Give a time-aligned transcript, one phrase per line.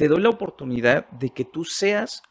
[0.00, 2.22] te doy la oportunidad de que tú seas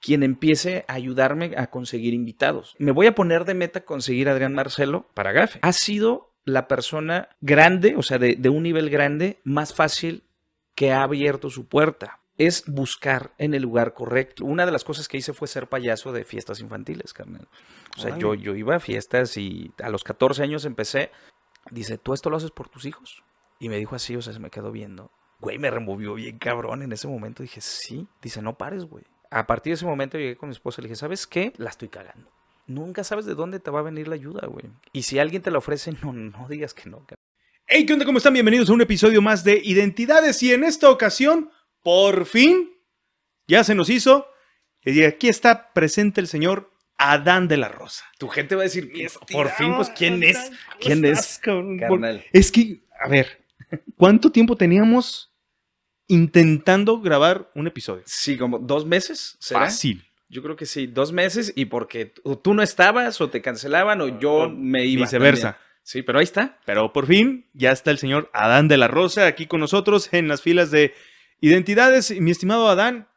[0.00, 2.74] quien empiece a ayudarme a conseguir invitados.
[2.80, 5.60] Me voy a poner de meta conseguir a Adrián Marcelo para Gafe.
[5.62, 10.24] Ha sido la persona grande, o sea, de, de un nivel grande, más fácil
[10.74, 14.44] que ha abierto su puerta es buscar en el lugar correcto.
[14.44, 17.46] Una de las cosas que hice fue ser payaso de fiestas infantiles, carnal.
[17.96, 21.12] O sea, yo, yo iba a fiestas y a los 14 años empecé.
[21.70, 23.22] Dice, ¿tú esto lo haces por tus hijos?
[23.60, 25.12] Y me dijo así, o sea, se me quedó viendo.
[25.42, 27.42] Güey, me removió bien cabrón en ese momento.
[27.42, 28.06] Dije, sí.
[28.22, 29.02] Dice, no pares, güey.
[29.28, 31.52] A partir de ese momento llegué con mi esposa y le dije, ¿sabes qué?
[31.56, 32.30] La estoy cagando.
[32.68, 34.66] Nunca sabes de dónde te va a venir la ayuda, güey.
[34.92, 37.04] Y si alguien te la ofrece, no, no digas que no.
[37.66, 38.04] Hey, ¿qué onda?
[38.04, 38.34] ¿Cómo están?
[38.34, 40.40] Bienvenidos a un episodio más de Identidades.
[40.44, 41.50] Y en esta ocasión
[41.82, 42.70] por fin,
[43.48, 44.28] ya se nos hizo.
[44.84, 48.04] Y aquí está presente el señor Adán de la Rosa.
[48.16, 48.92] Tu gente va a decir,
[49.32, 50.52] por fin, pues, ¿quién es?
[50.78, 51.40] ¿Quién es?
[52.32, 53.44] Es que, a ver,
[53.96, 55.31] ¿cuánto tiempo teníamos
[56.08, 58.02] intentando grabar un episodio?
[58.06, 59.36] Sí, como dos meses.
[59.40, 60.04] Fácil.
[60.28, 62.06] Yo creo que sí, dos meses y porque
[62.42, 65.02] tú no estabas o te cancelaban o yo me iba.
[65.02, 65.58] Viceversa.
[65.82, 66.58] Sí, pero ahí está.
[66.64, 70.28] Pero por fin ya está el señor Adán de la Rosa aquí con nosotros en
[70.28, 70.94] las filas de
[71.44, 73.08] Identidades, mi estimado Adán,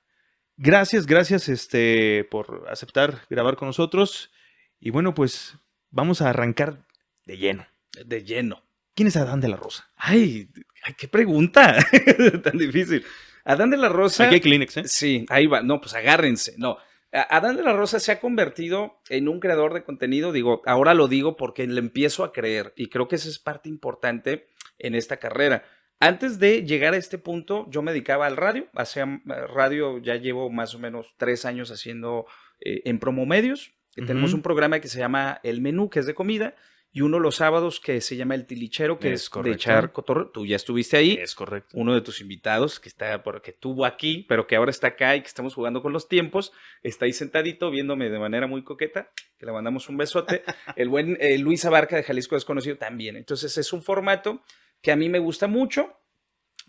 [0.57, 4.31] gracias, gracias este, por aceptar grabar con nosotros.
[4.79, 5.59] Y bueno, pues
[5.91, 6.87] vamos a arrancar
[7.27, 7.67] de lleno.
[8.03, 8.64] De lleno.
[8.95, 9.89] ¿Quién es Adán de la Rosa?
[9.97, 10.49] Ay,
[10.97, 11.77] qué pregunta
[12.43, 13.05] tan difícil.
[13.43, 14.25] Adán de la Rosa.
[14.25, 14.83] Aquí hay Kleenex, ¿eh?
[14.87, 15.61] Sí, ahí va.
[15.61, 16.55] No, pues agárrense.
[16.57, 16.77] No.
[17.11, 20.31] Adán de la Rosa se ha convertido en un creador de contenido.
[20.31, 23.69] Digo, ahora lo digo porque le empiezo a creer y creo que esa es parte
[23.69, 24.47] importante
[24.79, 25.63] en esta carrera.
[25.99, 28.67] Antes de llegar a este punto, yo me dedicaba al radio.
[28.73, 29.23] Hacía mm,
[29.53, 32.25] radio, ya llevo más o menos tres años haciendo
[32.59, 33.71] eh, en promomedios.
[33.95, 34.07] medios.
[34.07, 36.55] Tenemos un programa que se llama El Menú, que es de comida,
[36.95, 40.29] y uno los sábados que se llama El Tilichero, que es, de echar cotorreo.
[40.29, 41.17] Tú ya estuviste ahí.
[41.21, 41.71] Es correcto.
[41.73, 45.19] Uno de tus invitados, que está, porque estuvo aquí, pero que ahora está acá y
[45.19, 49.45] que estamos jugando con los tiempos, está ahí sentadito viéndome de manera muy coqueta, que
[49.45, 50.43] le mandamos un besote.
[50.77, 53.17] El buen eh, Luis Abarca de Jalisco Desconocido también.
[53.17, 54.41] Entonces es un formato
[54.81, 55.99] que a mí me gusta mucho,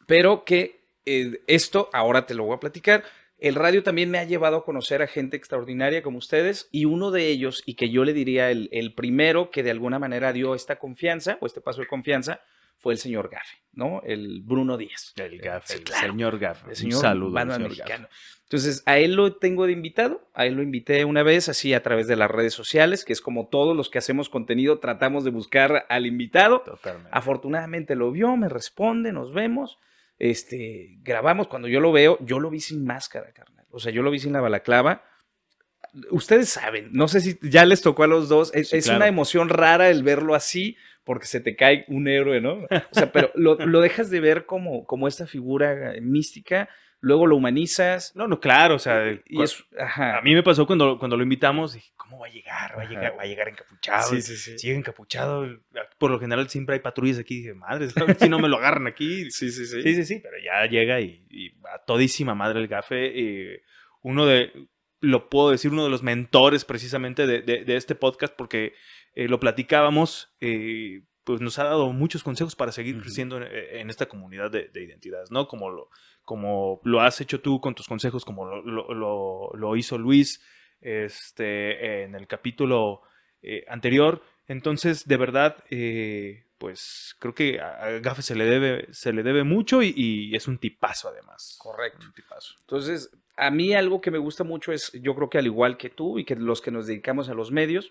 [0.09, 3.05] pero que eh, esto, ahora te lo voy a platicar,
[3.39, 7.11] el radio también me ha llevado a conocer a gente extraordinaria como ustedes y uno
[7.11, 10.55] de ellos, y que yo le diría el, el primero que de alguna manera dio
[10.55, 12.41] esta confianza o este paso de confianza,
[12.79, 14.03] fue el señor Gaffe, ¿no?
[14.05, 15.13] El Bruno Díaz.
[15.17, 16.71] El Gaffe, el señor Gaffe.
[16.71, 18.09] El señor Un mexicano.
[18.43, 21.83] Entonces, a él lo tengo de invitado, a él lo invité una vez así a
[21.83, 25.31] través de las redes sociales, que es como todos los que hacemos contenido tratamos de
[25.31, 26.61] buscar al invitado.
[26.61, 27.11] Totalmente.
[27.13, 29.79] Afortunadamente lo vio, me responde, nos vemos,
[30.19, 33.67] este, grabamos, cuando yo lo veo, yo lo vi sin máscara, carnal.
[33.71, 35.05] O sea, yo lo vi sin la balaclava.
[36.11, 39.89] Ustedes saben, no sé si ya les tocó a los dos, es, una emoción rara
[39.89, 42.65] el verlo así, porque se te cae un héroe, ¿no?
[42.65, 46.69] O sea, pero lo, lo dejas de ver como, como esta figura mística
[47.01, 48.15] luego lo humanizas.
[48.15, 49.39] No, no, claro, o sea, y
[49.79, 52.79] a mí me pasó cuando, cuando lo invitamos, dije, ¿cómo va a llegar?
[52.79, 54.09] Va a llegar, va a llegar encapuchado.
[54.09, 54.59] Sí, sí, sí.
[54.59, 55.47] Sigue encapuchado.
[55.99, 57.37] Por lo general siempre hay patrullas aquí.
[57.37, 59.31] Dije, madre, si no me lo agarran aquí.
[59.31, 59.83] sí, sí, sí.
[59.83, 61.25] Sí, sí, sí, pero ya llega y,
[61.73, 63.63] a todísima madre el gafe.
[64.03, 64.53] uno de,
[65.01, 68.75] lo puedo decir, uno de los mentores precisamente de, de, este podcast porque
[69.15, 70.35] eh, lo platicábamos.
[70.41, 74.85] Eh, pues nos ha dado muchos consejos para seguir creciendo en, esta comunidad de, de,
[74.85, 75.49] identidades, ¿no?
[75.49, 75.91] Como lo,
[76.23, 80.41] como lo has hecho tú con tus consejos, como lo, hizo Luis
[80.81, 83.03] este, en el capítulo
[83.43, 84.23] eh, anterior.
[84.47, 89.43] Entonces, de verdad, eh, pues creo que a Gafe se le debe, se le debe
[89.43, 91.57] mucho y, es un tipazo además.
[91.59, 92.07] Correcto.
[92.07, 92.55] Un tipazo.
[92.61, 95.91] Entonces, a mí algo que me gusta mucho es, yo creo que al igual que
[95.91, 97.91] tú y que los que nos dedicamos a los medios,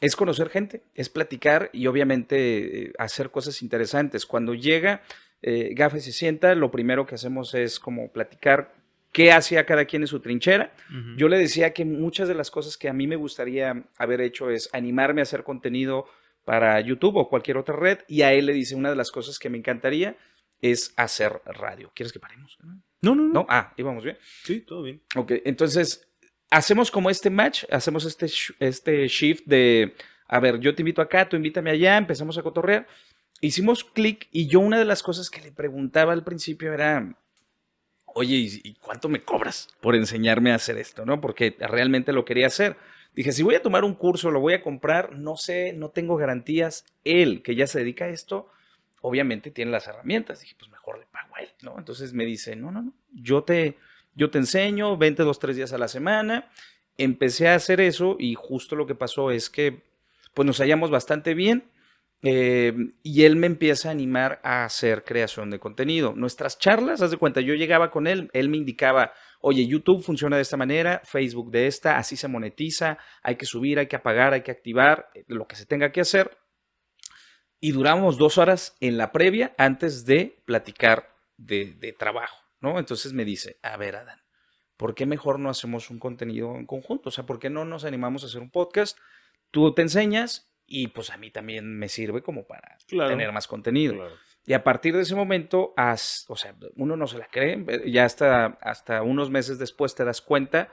[0.00, 4.26] es conocer gente, es platicar y obviamente eh, hacer cosas interesantes.
[4.26, 5.02] Cuando llega
[5.42, 8.74] eh, Gafe se sienta, lo primero que hacemos es como platicar
[9.12, 10.74] qué hacía cada quien en su trinchera.
[11.16, 14.50] Yo le decía que muchas de las cosas que a mí me gustaría haber hecho
[14.50, 16.06] es animarme a hacer contenido
[16.44, 19.38] para YouTube o cualquier otra red y a él le dice una de las cosas
[19.38, 20.16] que me encantaría
[20.60, 21.90] es hacer radio.
[21.94, 22.58] ¿Quieres que paremos?
[23.00, 23.46] No, no, no.
[23.48, 24.18] Ah, íbamos bien.
[24.44, 25.00] Sí, todo bien.
[25.14, 26.05] Ok, entonces
[26.50, 28.26] hacemos como este match, hacemos este,
[28.60, 29.94] este shift de,
[30.28, 32.86] a ver, yo te invito acá, tú invítame allá, empezamos a cotorrear
[33.40, 37.14] hicimos clic y yo una de las cosas que le preguntaba al principio era,
[38.06, 41.04] oye, ¿y cuánto me cobras por enseñarme a hacer esto?
[41.04, 41.20] ¿No?
[41.20, 42.76] Porque realmente lo quería hacer.
[43.14, 46.16] Dije, si voy a tomar un curso, lo voy a comprar, no sé, no tengo
[46.16, 46.84] garantías.
[47.04, 48.50] Él, que ya se dedica a esto,
[49.00, 50.40] obviamente tiene las herramientas.
[50.40, 51.76] Dije, pues mejor le pago a él, ¿no?
[51.78, 53.78] Entonces me dice, no, no, no, yo te,
[54.16, 56.50] yo te enseño, vente dos, tres días a la semana.
[56.98, 59.84] Empecé a hacer eso y justo lo que pasó es que,
[60.34, 61.70] pues nos hallamos bastante bien
[62.22, 62.72] Eh,
[63.02, 66.14] y él me empieza a animar a hacer creación de contenido.
[66.14, 70.36] Nuestras charlas, haz de cuenta, yo llegaba con él, él me indicaba, oye, YouTube funciona
[70.36, 74.32] de esta manera, Facebook de esta, así se monetiza, hay que subir, hay que apagar,
[74.32, 76.38] hay que activar, eh, lo que se tenga que hacer.
[77.60, 82.78] Y duramos dos horas en la previa antes de platicar de, de trabajo, ¿no?
[82.78, 84.20] Entonces me dice, a ver, Adán,
[84.76, 87.08] ¿por qué mejor no hacemos un contenido en conjunto?
[87.08, 88.98] O sea, ¿por qué no nos animamos a hacer un podcast?
[89.50, 93.10] Tú te enseñas y pues a mí también me sirve como para Claro.
[93.10, 93.94] tener más contenido.
[93.94, 94.14] Claro.
[94.48, 98.04] Y a partir de ese momento, as- o sea, uno no se la cree, ya
[98.04, 100.72] hasta, hasta unos meses después te das cuenta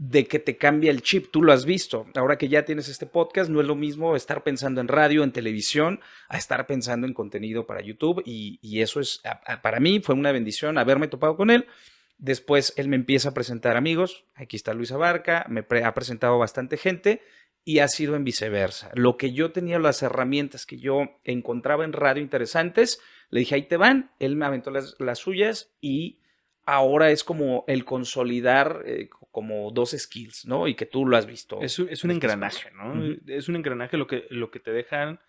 [0.00, 2.06] de que te cambia el chip, tú lo has visto.
[2.14, 5.30] Ahora que ya tienes este podcast, no es lo mismo estar pensando en radio, en
[5.30, 6.00] televisión,
[6.30, 8.22] a estar pensando en contenido para YouTube.
[8.24, 9.20] Y, eso es,
[9.62, 11.66] para mí fue una bendición haberme topado con él.
[12.16, 14.24] Después él me empieza a presentar amigos.
[14.36, 17.20] Aquí está Luis Abarca, me ha presentado bastante gente
[17.66, 18.90] y ha sido en viceversa.
[18.94, 23.68] Lo que yo tenía, las herramientas que yo encontraba en radio interesantes, le dije, ahí
[23.68, 26.19] te van, él me aventó las, las suyas y
[26.74, 30.66] ahora es como el consolidar eh, como dos skills, ¿no?
[30.68, 31.60] Y que tú lo has visto.
[31.62, 32.70] Es, un- es un en este engranaje.
[32.72, 33.04] ¿no?
[33.26, 35.20] Es un engranaje lo que, lo que te dejan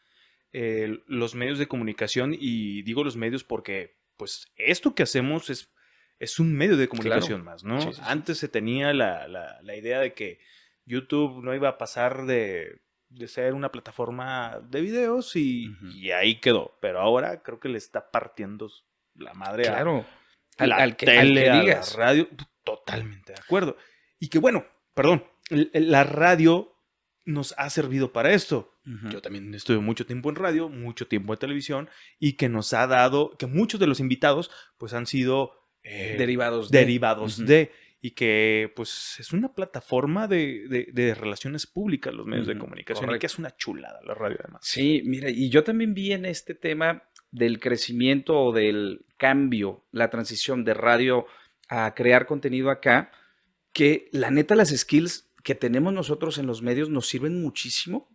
[0.54, 5.72] eh, los medios de comunicación y digo los medios porque pues esto que hacemos es,
[6.20, 7.82] es un medio de comunicación más, ¿no?
[7.82, 8.02] Sí, sí, sí.
[8.06, 10.40] Antes se tenía la, la- la idea de que
[10.86, 16.40] YouTube no iba a pasar de, de ser una plataforma de videos y, y ahí
[16.40, 18.70] quedó, pero ahora creo que le está partiendo
[19.16, 20.00] la madre a, Claro.
[20.00, 20.21] a
[20.58, 21.96] Al, la al que, tele, al que a la digas.
[21.96, 22.28] radio,
[22.64, 23.78] totalmente de acuerdo.
[24.20, 26.76] Y que bueno, perdón, la radio
[27.26, 28.80] nos ha servido para esto.
[29.12, 32.88] Yo también estuve mucho tiempo en radio, mucho tiempo en televisión y que nos ha
[32.88, 35.52] dado, que muchos de los invitados pues han sido
[35.84, 36.80] eh, Derivados de.
[36.80, 37.72] derivados de
[38.04, 43.16] y que pues es una plataforma de, de- de relaciones públicas los medios de comunicación
[43.16, 44.62] y que es una chulada la radio además.
[44.66, 50.10] Sí, mira, y yo también vi en este tema del crecimiento o del cambio, la
[50.10, 51.26] transición de radio
[51.70, 53.12] a crear contenido acá,
[53.74, 58.10] que la neta las skills que tenemos nosotros en los medios nos sirven muchísimo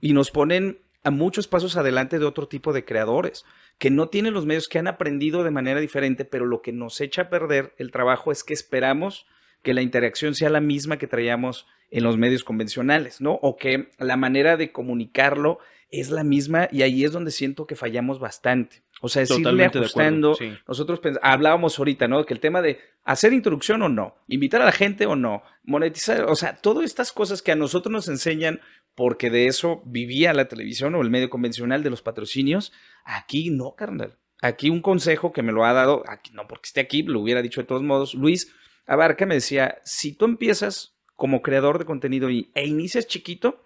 [0.00, 3.44] y nos ponen a muchos pasos adelante de otro tipo de creadores
[3.78, 7.00] que no tienen los medios que han aprendido de manera diferente, pero lo que nos
[7.00, 9.26] echa a perder el trabajo es que esperamos
[9.62, 13.32] que la interacción sea la misma que traíamos en los medios convencionales, ¿no?
[13.42, 15.58] O que la manera de comunicarlo
[15.90, 18.82] es la misma y ahí es donde siento que fallamos bastante.
[19.00, 20.34] O sea, es irle acuerdo, ajustando.
[20.34, 20.52] sí.
[20.68, 22.24] Nosotros hablábamos ahorita, ¿no?
[22.24, 26.24] Que el tema de hacer introducción o no, invitar a la gente o no, monetizar,
[26.24, 28.60] o sea, todas estas cosas que a nosotros nos enseñan
[28.94, 32.72] porque de eso vivía la televisión o el medio convencional de los patrocinios,
[33.04, 34.18] aquí no, carnal.
[34.42, 37.42] Aquí un consejo que me lo ha dado, aquí, no porque esté aquí, lo hubiera
[37.42, 38.54] dicho de todos modos, Luis
[38.86, 43.62] Abarca me decía, si tú empiezas como creador de contenido y, e inicias chiquito,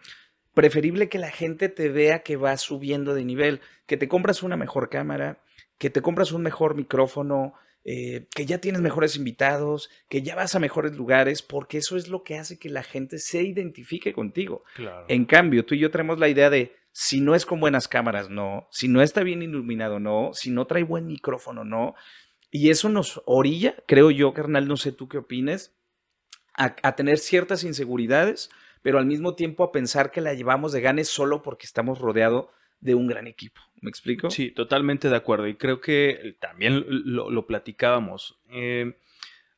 [0.54, 4.56] preferible que la gente te vea que vas subiendo de nivel, que te compras una
[4.56, 5.42] mejor cámara,
[5.78, 7.54] que te compras un mejor micrófono,
[7.84, 12.08] eh, que ya tienes mejores invitados, que ya vas a mejores lugares, porque eso es
[12.08, 14.64] lo que hace que la gente se identifique contigo.
[14.74, 15.04] Claro.
[15.08, 18.30] En cambio, tú y yo tenemos la idea de si no es con buenas cámaras,
[18.30, 21.94] no, si no está bien iluminado, no, si no trae buen micrófono, no.
[22.50, 25.76] Y eso nos orilla, creo yo, carnal, no sé tú qué opines,
[26.56, 28.48] a, a tener ciertas inseguridades,
[28.84, 32.48] pero al mismo tiempo a pensar que la llevamos de ganes solo porque estamos rodeados
[32.80, 33.62] de un gran equipo.
[33.80, 34.28] ¿Me explico?
[34.28, 35.48] Sí, totalmente de acuerdo.
[35.48, 38.38] Y creo que también lo, lo platicábamos.
[38.50, 38.94] Eh,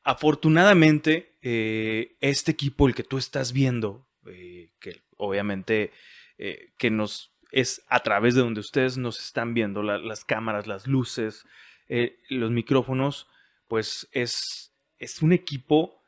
[0.04, 5.90] afortunadamente, eh, este equipo, el que tú estás viendo, eh, que obviamente
[6.78, 10.86] que nos es a través de donde ustedes nos están viendo, la- las cámaras, las
[10.86, 11.44] luces,
[12.28, 13.26] los micrófonos,
[13.68, 16.00] pues es, es un equipo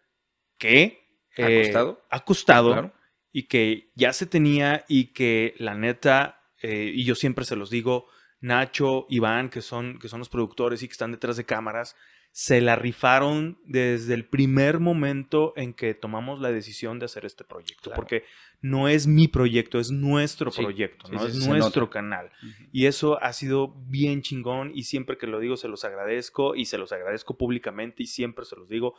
[0.58, 1.00] que
[1.38, 2.04] ¿Ha costado?
[2.10, 2.92] ha costado Claro.
[3.38, 7.71] Y que ya se tenía y que la neta, eh, y yo siempre se los
[7.71, 8.07] digo,
[8.40, 11.95] Nacho, Iván, que son, que son los productores y que están detrás de cámaras,
[12.33, 17.45] se la rifaron desde el primer momento en que tomamos la decisión de hacer este
[17.45, 17.90] proyecto.
[17.90, 17.97] Claro.
[17.97, 18.25] Porque
[18.61, 21.21] no es mi proyecto, es nuestro Sí, proyecto, ¿no?
[21.21, 21.92] sí, es sí, nuestro nota.
[21.92, 22.30] canal.
[22.73, 26.64] Y eso ha sido bien chingón y siempre que lo digo se los agradezco y
[26.64, 28.95] se los agradezco públicamente y siempre se los digo.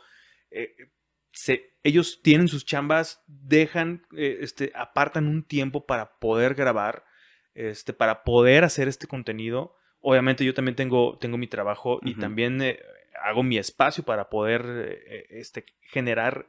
[0.50, 0.74] eh,
[1.32, 7.04] se- ellos tienen sus chambas, dejan, eh, este, apartan un tiempo para poder grabar,
[7.54, 9.76] este, para poder hacer este contenido.
[10.00, 12.80] Obviamente yo también tengo, tengo mi trabajo y también eh,
[13.22, 16.46] hago mi espacio para poder eh, este, generar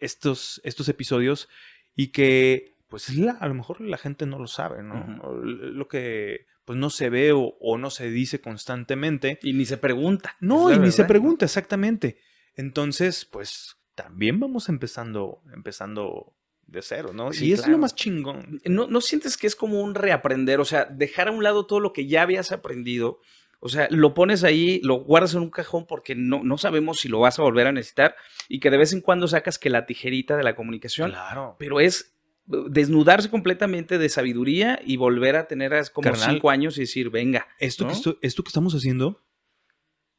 [0.00, 1.48] estos, estos episodios
[1.94, 4.94] y que pues la- a lo mejor la gente no lo sabe, ¿no?
[5.42, 9.38] Lo que pues no se ve o, o no se dice constantemente.
[9.42, 10.36] Y ni se pregunta.
[10.40, 12.18] No, y ni se pregunta exactamente.
[12.54, 16.32] Entonces, pues también vamos empezando, empezando
[16.68, 17.32] de cero, ¿no?
[17.32, 18.60] Sí, y es lo más chingón.
[18.64, 20.60] ¿No, ¿No sientes que es como un reaprender?
[20.60, 23.18] O sea, dejar a un lado todo lo que ya habías aprendido.
[23.58, 27.08] O sea, lo pones ahí, lo guardas en un cajón porque no, no sabemos si
[27.08, 28.14] lo vas a volver a necesitar
[28.48, 31.56] y que de vez en cuando sacas que la tijerita de la comunicación, Claro.
[31.58, 32.14] pero es
[32.52, 36.34] eh, desnudarse completamente de sabiduría y volver a tener como Carnal.
[36.34, 37.48] cinco años y decir, venga.
[37.58, 37.90] Esto, ¿no?
[37.90, 39.22] que esto, esto que estamos haciendo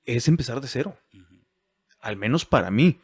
[0.04, 0.98] es empezar de cero.
[2.00, 3.00] Al menos para mí.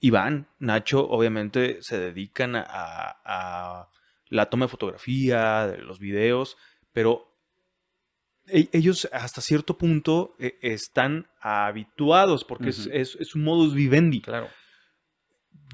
[0.00, 3.88] Iván, Nacho, obviamente se dedican a, a
[4.28, 6.56] la toma de fotografía, de los videos,
[6.92, 7.26] pero
[8.46, 14.22] e- ellos hasta cierto punto eh, están habituados porque es, es un modus vivendi.
[14.22, 14.48] Claro.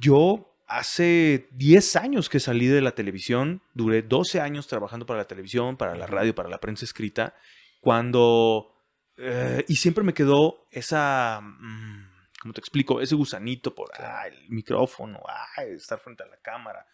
[0.01, 5.27] Yo hace 10 años que salí de la televisión, duré 12 años trabajando para la
[5.27, 7.35] televisión, para la radio, para la prensa escrita,
[7.81, 8.73] cuando...
[9.17, 11.41] eh, y siempre me quedó esa...
[11.41, 12.06] mm,
[12.47, 13.01] ¿Cómo te explico?
[13.01, 16.87] Ese gusanito por ah, el micrófono, ah, estar frente a la cámara.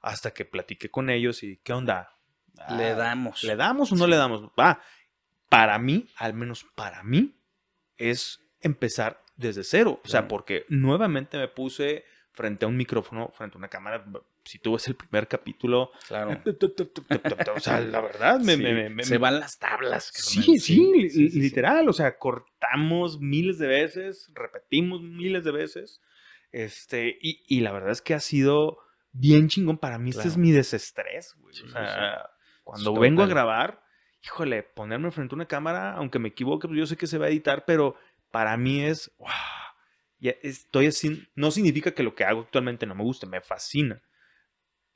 [0.00, 2.12] Hasta que platiqué con ellos y, ¿qué onda?
[2.58, 3.44] Ah, Le damos.
[3.44, 4.10] ¿Le damos o no Sí.
[4.10, 4.42] le damos?
[4.58, 4.82] Va.
[5.48, 7.38] Para mí, al menos para mí,
[7.96, 10.00] es empezar desde cero.
[10.04, 14.04] O sea, porque nuevamente me puse frente a un micrófono, frente a una cámara.
[14.46, 16.40] Si tú ves el primer capítulo, Claro.
[17.56, 20.10] o sea, la verdad, me, Sí, me- me- se van las tablas.
[20.14, 21.40] Sí, sí, sí, sí.
[21.40, 21.88] literal.
[21.88, 26.00] O sea, cortamos miles de veces, repetimos miles de veces.
[26.52, 28.78] Este, y, y la verdad es que ha sido
[29.12, 29.78] bien chingón.
[29.78, 30.30] Para mí, este Claro.
[30.30, 31.52] es mi desestrés, güey.
[31.64, 32.30] O sea,
[32.64, 33.00] cuando Total.
[33.00, 33.82] vengo a grabar,
[34.22, 37.26] híjole, ponerme frente a una cámara, aunque me equivoque, pues yo sé que se va
[37.26, 37.96] a editar, pero
[38.30, 39.28] para mí es, wow,
[40.18, 44.02] ya estoy así, no significa que lo que hago actualmente no me guste, me fascina.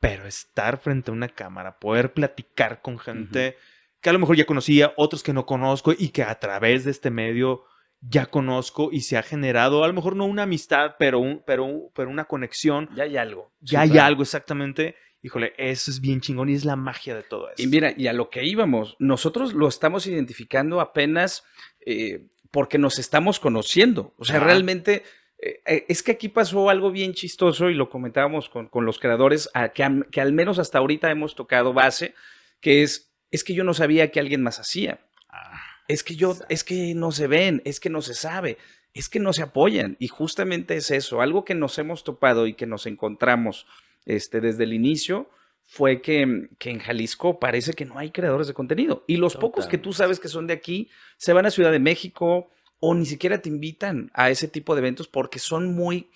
[0.01, 3.57] Pero estar frente a una cámara, poder platicar con gente
[4.01, 6.91] que a lo mejor ya conocía, otros que no conozco y que a través de
[6.91, 7.65] este medio
[8.01, 11.91] ya conozco y se ha generado, a lo mejor no una amistad, pero, un, pero,
[11.95, 12.89] pero una conexión.
[12.95, 13.53] Ya hay algo.
[13.61, 14.07] Sí, Ya hay claro.
[14.07, 14.97] algo exactamente.
[15.23, 17.63] Híjole, eso es bien chingón y es la magia de todo eso.
[17.63, 21.45] Y mira, y a lo que íbamos, nosotros lo estamos identificando apenas
[21.85, 24.15] eh, porque nos estamos conociendo.
[24.17, 25.03] O sea, realmente
[25.43, 28.99] eh, eh, es que aquí pasó algo bien chistoso y lo comentábamos con, con los
[28.99, 32.15] creadores, a- que, que al menos hasta ahorita hemos tocado base,
[32.61, 35.01] que es, es que yo no sabía que alguien más hacía.
[35.29, 38.59] Ah, Es que yo, es que no se ven, es que no se sabe,
[38.95, 39.97] es que no se apoyan.
[39.99, 43.67] Y justamente es eso, algo que nos hemos topado y que nos encontramos
[44.07, 45.31] este, desde el inicio
[45.65, 49.05] fue que, que en Jalisco parece que no hay creadores de contenido.
[49.07, 51.79] Y los pocos que tú sabes que son de aquí se van a Ciudad de
[51.79, 56.11] México o ni siquiera te invitan a ese tipo de eventos porque son muy,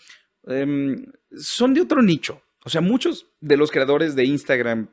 [0.46, 1.06] em,
[1.36, 2.42] son de otro nicho.
[2.64, 4.88] O sea, muchos de los creadores de Instagram,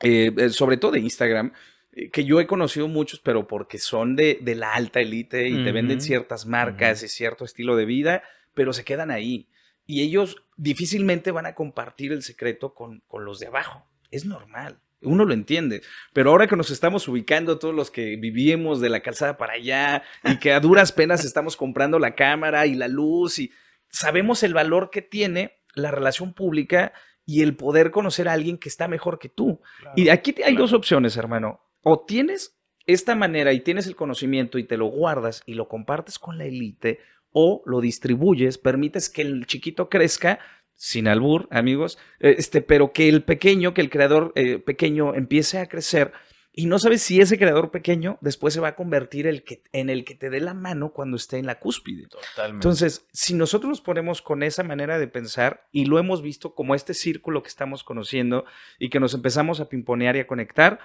[0.00, 1.52] eh, eh, sobre todo de Instagram,
[1.92, 5.62] eh, que yo he conocido muchos, pero porque son de, de la alta élite y
[5.62, 8.22] te venden ciertas marcas y cierto estilo de vida,
[8.54, 9.48] pero se quedan ahí.
[9.86, 13.86] Y ellos difícilmente van a compartir el secreto con, con los de abajo.
[14.10, 14.80] Es normal.
[15.04, 15.82] Uno lo entiende,
[16.12, 20.02] pero ahora que nos estamos ubicando todos los que vivimos de la calzada para allá
[20.24, 23.50] y que a duras penas estamos comprando la cámara y la luz y
[23.88, 26.92] sabemos el valor que tiene la relación pública
[27.26, 29.60] y el poder conocer a alguien que está mejor que tú.
[29.96, 30.64] Y aquí te- hay claro.
[30.64, 31.60] dos opciones, hermano.
[31.82, 36.18] O tienes esta manera y tienes el conocimiento y te lo guardas y lo compartes
[36.18, 36.98] con la élite,
[37.36, 40.38] o lo distribuyes, permites que el chiquito crezca,
[40.76, 45.66] sin albur, amigos, este, pero que el pequeño, que el creador eh, pequeño empiece a
[45.66, 46.12] crecer
[46.56, 49.90] y no sabes si ese creador pequeño después se va a convertir el que, en
[49.90, 52.06] el que te dé la mano cuando esté en la cúspide.
[52.06, 52.64] Totalmente.
[52.64, 56.76] Entonces, si nosotros nos ponemos con esa manera de pensar y lo hemos visto como
[56.76, 58.44] este círculo que estamos conociendo
[58.78, 60.78] y que nos empezamos a pimponear y a conectar,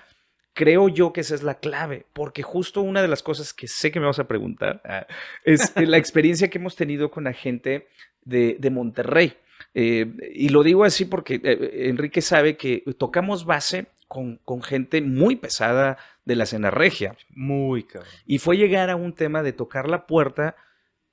[0.55, 3.91] creo yo que esa es la clave, porque justo una de las cosas que sé
[3.91, 5.05] que me vas a preguntar ah,
[5.43, 7.87] es la experiencia que hemos tenido con la gente
[8.25, 9.37] de, de Monterrey.
[9.73, 15.01] Eh, y lo digo así porque eh, Enrique sabe que tocamos base con, con gente
[15.01, 17.15] muy pesada de la escena regia.
[17.29, 18.09] Muy cabrón.
[18.25, 20.55] Y fue llegar a un tema de tocar la puerta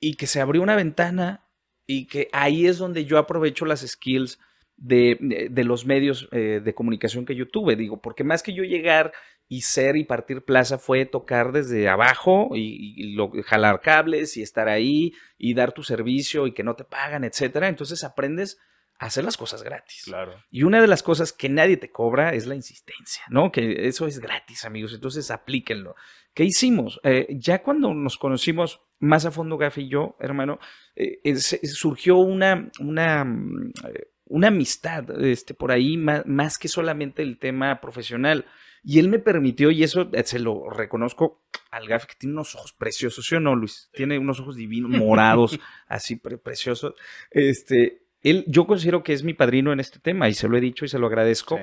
[0.01, 1.45] y que se abrió una ventana
[1.87, 4.39] y que ahí es donde yo aprovecho las skills
[4.77, 7.77] de, de- de los medios eh, de comunicación que yo tuve.
[7.77, 9.13] Digo, porque más que yo llegar
[9.49, 14.43] y ser y partir plaza fue tocar desde abajo y, y lo- jalar cables y
[14.43, 17.69] estar ahí y dar tu servicio y que no te pagan, etcétera.
[17.69, 18.59] Entonces aprendes
[18.99, 20.05] a hacer las cosas gratis.
[20.07, 20.33] Claro.
[20.51, 23.53] Y una de las cosas que nadie te cobra es la insistencia, ¿no?
[23.53, 24.95] Que eso es gratis, amigos.
[24.95, 25.95] Entonces aplíquenlo.
[26.35, 26.99] ¿Qué hicimos?
[27.05, 30.59] Eh, ya cuando nos conocimos más a fondo, Gafi y yo, hermano,
[30.97, 36.69] eh, eh, surgió una, una, mm, eh, una amistad este, por ahí, más, más que
[36.69, 38.45] solamente el tema profesional.
[38.83, 42.55] Y él me permitió, y eso eh, se lo reconozco al Gafi, que tiene unos
[42.55, 43.91] ojos preciosos, ¿sí o no, Luis?
[43.93, 46.95] Tiene unos ojos divinos, morados, así pre- preciosos.
[47.31, 50.61] Este, él, yo considero que es mi padrino en este tema y se lo he
[50.61, 51.59] dicho y se lo agradezco.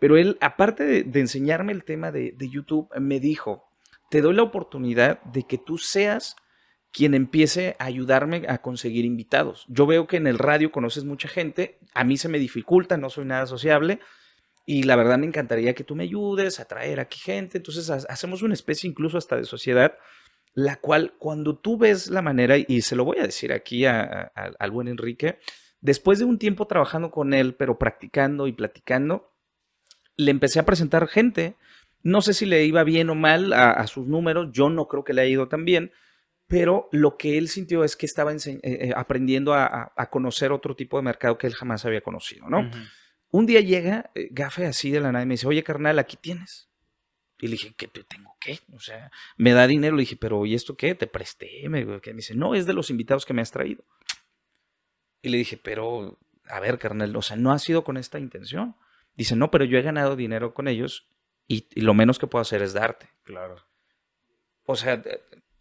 [0.00, 3.64] Pero él, aparte de, enseñarme el tema de, de, YouTube, me dijo,
[4.10, 6.36] te doy la oportunidad de que tú seas
[6.94, 9.66] quien empiece a ayudarme a conseguir invitados.
[9.68, 13.10] Yo veo que en el radio conoces mucha gente, a mí se me dificulta, no
[13.10, 13.98] soy nada sociable,
[14.64, 17.58] y la verdad me encantaría que tú me ayudes a traer aquí gente.
[17.58, 19.98] Entonces hacemos una especie incluso hasta de sociedad,
[20.54, 24.70] la cual cuando tú ves la manera, y se lo voy a decir aquí al
[24.70, 25.40] buen Enrique,
[25.80, 29.32] después de un tiempo trabajando con él, pero practicando y platicando,
[30.16, 31.56] le empecé a presentar gente.
[32.04, 35.12] No sé si le iba bien o mal a, sus números, yo no creo que
[35.12, 35.90] le haya ido tan bien,
[36.46, 40.96] pero lo que él sintió es que estaba eh, eh, aprendiendo a, conocer otro tipo
[40.96, 42.70] de mercado que él jamás había conocido, ¿no?
[43.30, 46.16] Un día llega eh, Gafe así de la nada y me dice, oye carnal, aquí
[46.16, 46.70] tienes.
[47.40, 48.60] Y le dije, ¿qué tengo qué?
[48.72, 49.96] O sea, me da dinero.
[49.96, 50.94] Le dije, pero ¿y esto qué?
[50.94, 51.68] Te presté.
[51.68, 53.84] Me, me dice, no, es de los invitados que me has traído.
[55.20, 58.76] Y le dije, pero, a ver, carnal, o sea, no ha sido con esta intención.
[59.16, 61.08] Dice, no, pero yo he ganado dinero con ellos
[61.46, 63.10] y, lo menos que puedo hacer es darte.
[63.24, 63.56] Claro.
[64.64, 65.02] O sea,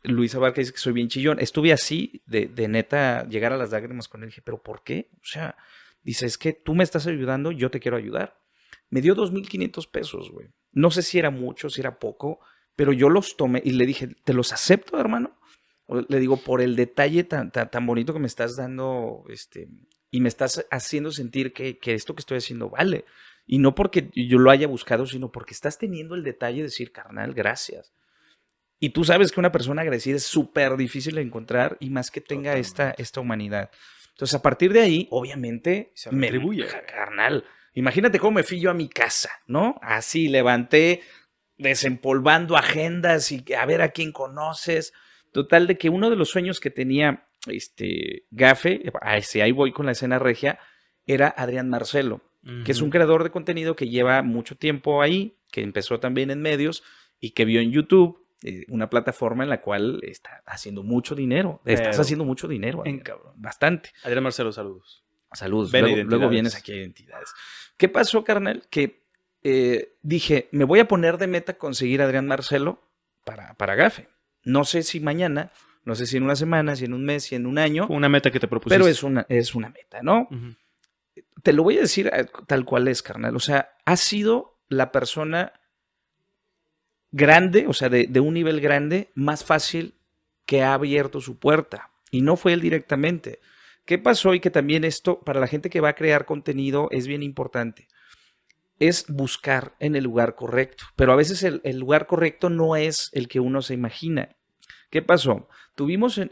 [0.04, 1.40] Luisa Barca dice que soy bien chillón.
[1.40, 4.30] Estuve así, de, neta, llegar a las lágrimas con él.
[4.30, 5.10] dije, pero ¿por qué?
[5.16, 5.56] O sea,
[6.04, 8.38] Dice, es que tú me estás ayudando, yo te quiero ayudar.
[8.90, 10.50] Me dio 2.500 pesos, güey.
[10.72, 12.40] No sé si era mucho, si era poco,
[12.76, 15.40] pero yo los tomé y le dije, ¿te los acepto, hermano?
[15.88, 19.70] Le digo, por el detalle tan, tan, bonito que me estás dando, este,
[20.12, 23.06] y me estás haciendo sentir que, que, esto que estoy haciendo vale.
[23.46, 26.92] Y no porque yo lo haya buscado, sino porque estás teniendo el detalle de decir,
[26.92, 27.94] carnal, gracias.
[28.84, 32.20] Y tú sabes que una persona agradecida es súper difícil de encontrar y más que
[32.20, 33.72] tenga esta, esta humanidad.
[34.10, 36.66] Entonces, a partir de ahí, obviamente, se me atribuye.
[36.86, 37.46] Carnal.
[37.76, 39.80] Imagínate cómo me fui yo a mi casa, ¿no?
[39.82, 41.00] Así levanté,
[41.58, 44.92] desempolvando agendas y a ver a quién conoces.
[45.32, 49.94] Total, de que uno de los sueños que tenía este Gafe, ahí voy con la
[49.94, 50.60] escena regia,
[51.06, 52.20] era Adrián Marcelo,
[52.66, 56.42] que es un creador de contenido que lleva mucho tiempo ahí, que empezó también en
[56.42, 56.84] medios
[57.22, 61.62] y que vio en YouTube eh, una plataforma en la cual está haciendo mucho dinero.
[61.66, 62.84] Estás haciendo mucho dinero.
[62.86, 63.02] En,
[63.36, 63.92] bastante.
[64.04, 65.04] Adrián Marcelo, saludos.
[65.32, 65.72] Saludos.
[65.72, 67.34] Luego, vienes aquí a Identidades.
[67.78, 68.64] ¿Qué pasó, carnal?
[68.70, 69.04] Que
[69.44, 72.82] eh, dije, me voy a poner de meta conseguir a Adrián Marcelo
[73.24, 74.10] para, para GAFE.
[74.44, 75.52] No sé si mañana,
[75.86, 77.88] no sé si en una semana, si en un mes, si en un año.
[77.90, 78.78] Una meta que te propusiste.
[78.78, 80.28] Pero es una, es una meta, ¿no?
[81.42, 83.36] Te lo voy a decir eh, tal cual es, carnal.
[83.36, 85.54] O sea, ha sido la persona
[87.14, 89.94] grande, o sea, de, un nivel grande, más fácil
[90.46, 91.92] que ha abierto su puerta.
[92.12, 93.40] Y no fue él directamente.
[93.86, 94.34] ¿Qué pasó?
[94.34, 97.88] Y que también esto, para la gente que va a crear contenido, es bien importante.
[98.80, 100.86] Es buscar en el lugar correcto.
[100.96, 104.36] Pero a veces el, lugar correcto no es el que uno se imagina.
[104.90, 105.48] ¿Qué pasó?
[105.76, 106.30] Tuvimos, eh,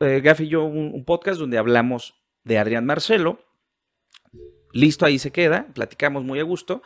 [0.00, 3.40] eh, y yo, un podcast donde hablamos de Adrián Marcelo.
[4.72, 5.68] Listo, ahí se queda.
[5.74, 6.82] Platicamos muy a gusto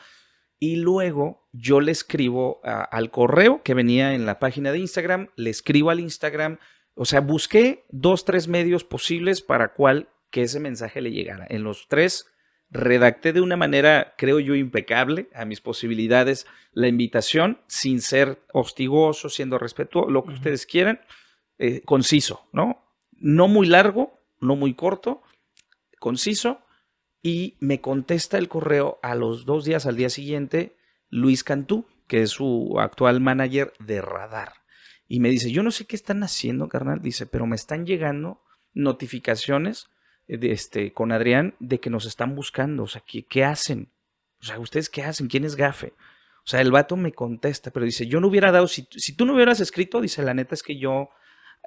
[0.60, 5.50] y luego yo le escribo al correo que venía en la página de Instagram, le
[5.50, 6.58] escribo al Instagram,
[6.94, 11.46] o sea, busqué dos, tres medios posibles para cual que ese mensaje le llegara.
[11.48, 12.26] En los tres
[12.70, 19.30] redacté de una manera, creo yo, impecable a mis posibilidades la invitación, sin ser hostigoso,
[19.30, 21.00] siendo respetuoso, lo que ustedes quieran,
[21.58, 22.84] eh, conciso, ¿no?
[23.12, 25.22] No muy largo, no muy corto,
[25.98, 26.60] conciso,
[27.22, 30.76] y me contesta el correo a los dos días al día siguiente
[31.08, 34.52] Luis Cantú, que es su actual manager de Radar.
[35.06, 38.42] Y me dice, yo no sé qué están haciendo, carnal, dice, pero me están llegando
[38.72, 39.88] notificaciones
[40.28, 43.90] de este, con Adrián de que nos están buscando, o sea, ¿qué, ¿qué hacen?
[44.40, 45.26] O sea, ¿ustedes qué hacen?
[45.26, 45.94] ¿Quién es Gafe?
[46.44, 49.26] O sea, el vato me contesta, pero dice, yo no hubiera dado, si, si tú
[49.26, 51.10] no hubieras escrito, dice, la neta es que yo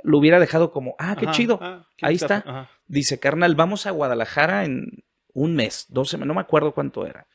[0.01, 2.69] lo hubiera dejado como, ah, qué chido, ah, ahí está.
[2.87, 7.27] Dice, carnal, vamos a Guadalajara en un mes, dos semanas, no me acuerdo cuánto era.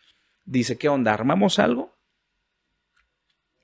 [0.44, 1.12] Dice, ¿qué onda?
[1.12, 1.98] ¿Armamos algo?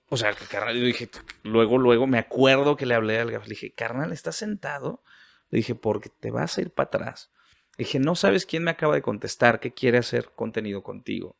[0.08, 1.08] O sea, carnal, yo dije,
[1.42, 3.46] luego, luego me acuerdo que le hablé al gafo.
[3.46, 5.02] Le dije, carnal, ¿estás sentado?
[5.50, 7.32] Le dije, porque te vas a ir para atrás.
[7.76, 11.36] Le dije, no sabes quién me acaba de contestar que quiere hacer contenido contigo.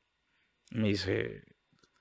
[0.71, 1.43] Me dice,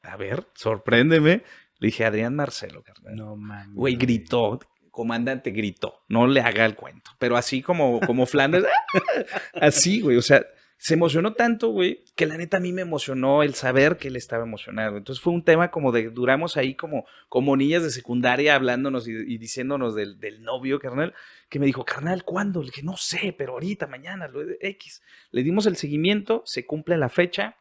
[0.02, 1.44] a ver, sorpréndeme.
[1.80, 3.16] Le dije, Adrián Marcelo, carnal.
[3.16, 3.76] No mames.
[3.76, 6.02] Güey, gritó, comandante gritó.
[6.08, 7.12] No le haga el cuento.
[7.20, 8.66] Pero así como, como Flanders,
[9.54, 10.18] así, güey.
[10.18, 10.46] O sea,
[10.84, 14.18] se emocionó tanto, güey, que la neta a mí me emocionó el saber que él
[14.18, 14.98] estaba emocionado.
[14.98, 19.38] Entonces fue un tema como de, duramos ahí como, como niñas de secundaria hablándonos y,
[19.38, 21.14] diciéndonos del, novio, carnal,
[21.48, 22.60] que me dijo, carnal, ¿cuándo?
[22.60, 25.02] Le dije, no sé, pero ahorita, mañana, lo X.
[25.32, 27.56] Le dimos el seguimiento, se cumple la fecha,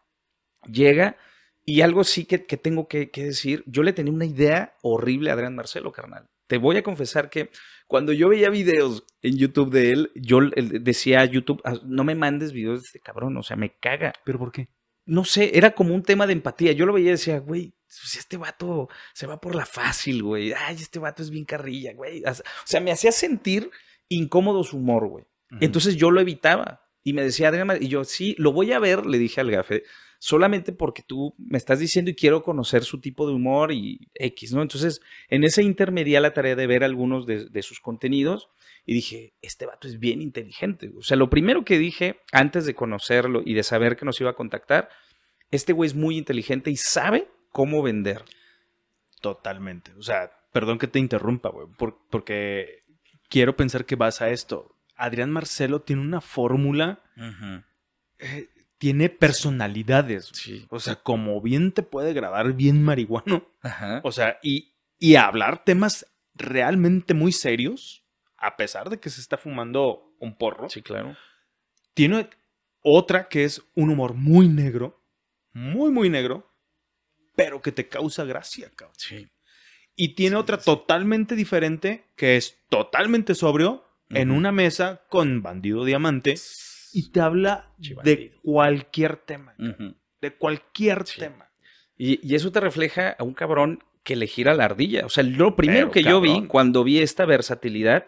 [0.67, 1.17] llega,
[1.65, 5.35] y algo sí que, tengo que, que, decir, yo le tenía una idea horrible a
[5.35, 7.49] Adrián Marcelo, carnal te voy a confesar que
[7.87, 10.41] cuando yo veía videos en YouTube de él, yo
[10.83, 14.13] decía a YouTube, ah, no me mandes videos de este cabrón, o sea, me caga.
[14.23, 14.69] ¿Pero por qué?
[15.07, 16.73] No sé, era como un tema de empatía.
[16.73, 20.53] Yo lo veía y decía, güey, si este vato se va por la fácil, güey.
[20.53, 22.23] Ay, este vato es bien carrilla, güey.
[22.23, 22.35] O
[22.67, 23.71] sea, me hacía sentir
[24.11, 25.25] incómodo su humor, güey.
[25.63, 26.83] Entonces yo lo evitaba.
[27.03, 29.85] Y me decía y yo, sí, lo voy a ver, le dije al gafe,
[30.23, 34.53] solamente porque tú me estás diciendo y quiero conocer su tipo de humor y X,
[34.53, 34.63] ¿no?
[34.63, 38.49] Entonces, en ese intermedia la tarea de ver algunos de, sus contenidos
[38.87, 40.93] y dije, este vato es bien inteligente.
[40.97, 44.31] O sea, lo primero que dije antes de conocerlo y de saber que nos iba
[44.31, 44.91] a contactar,
[45.51, 48.25] este güey es muy inteligente y sabe cómo vender.
[49.21, 49.91] Totalmente.
[49.99, 51.67] O sea, perdón que te interrumpa, güey,
[52.11, 52.85] porque
[53.29, 54.77] quiero pensar que vas a esto.
[54.95, 57.03] Adrián Marcelo tiene una fórmula
[58.83, 60.33] tiene personalidades.
[60.69, 63.47] O sea, como bien te puede grabar bien marihuano.
[64.03, 68.03] O sea, y, y hablar temas realmente muy serios,
[68.37, 70.69] a pesar de que se está fumando un porro.
[70.69, 71.17] Sí, claro.
[71.95, 72.29] Tiene
[72.81, 75.01] otra que es un humor muy negro,
[75.53, 76.53] muy, muy negro,
[77.37, 78.97] pero que te causa gracia, cabrón.
[78.99, 79.29] Sí.
[79.95, 86.35] Y tiene otra totalmente diferente que es totalmente sobrio en una mesa con bandido diamante
[86.93, 87.71] y te habla
[88.05, 89.55] de cualquier tema.
[90.21, 91.51] De cualquier tema.
[91.97, 95.07] Y, eso te refleja a un cabrón que le gira la ardilla.
[95.07, 98.07] O sea, lo primero que yo vi cuando vi esta versatilidad,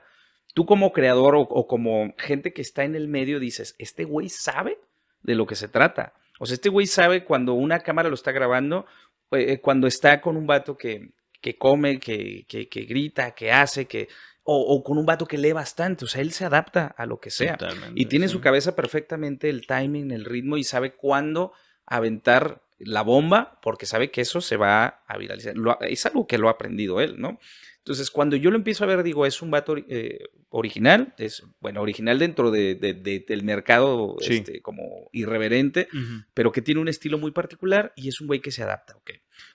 [0.54, 4.78] tú como creador o, como gente que está en el medio dices, este güey sabe
[5.22, 6.14] de lo que se trata.
[6.40, 8.86] O sea, este güey sabe cuando una cámara lo está grabando,
[9.30, 13.86] eh, cuando está con un vato que, que come, que, que, que grita, que hace,
[13.86, 14.08] que
[14.46, 17.30] o, con un vato que lee bastante, o sea, él se adapta a lo que
[17.30, 17.56] sea.
[17.94, 21.52] y tiene en su cabeza perfectamente el timing, el ritmo y sabe cuándo
[21.86, 25.54] aventar la bomba, porque sabe que eso se va a viralizar.
[25.88, 27.38] es algo que lo ha aprendido él, ¿no?
[27.78, 31.82] Entonces, cuando yo lo empiezo a ver, digo, es un vato eh, original, es, bueno,
[31.82, 35.88] original dentro de, del mercado este, como irreverente,
[36.32, 39.10] pero que tiene un estilo muy particular y es un güey que se adapta, ¿ok?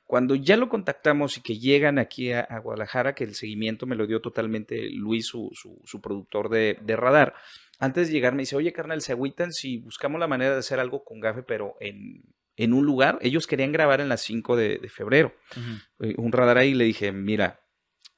[0.10, 4.08] Cuando ya lo contactamos y que llegan aquí a, Guadalajara, que el seguimiento me lo
[4.08, 7.36] dio totalmente Luis, su, su, productor de, Radar,
[7.78, 10.80] antes de llegar me dice, oye, carnal, ¿se agüitan si buscamos la manera de hacer
[10.80, 12.24] algo con Gafe, pero en,
[12.56, 13.19] en un lugar?
[13.22, 15.32] Ellos querían grabar en las 5 de, febrero.
[16.00, 17.60] Eh, un radar ahí le dije, mira,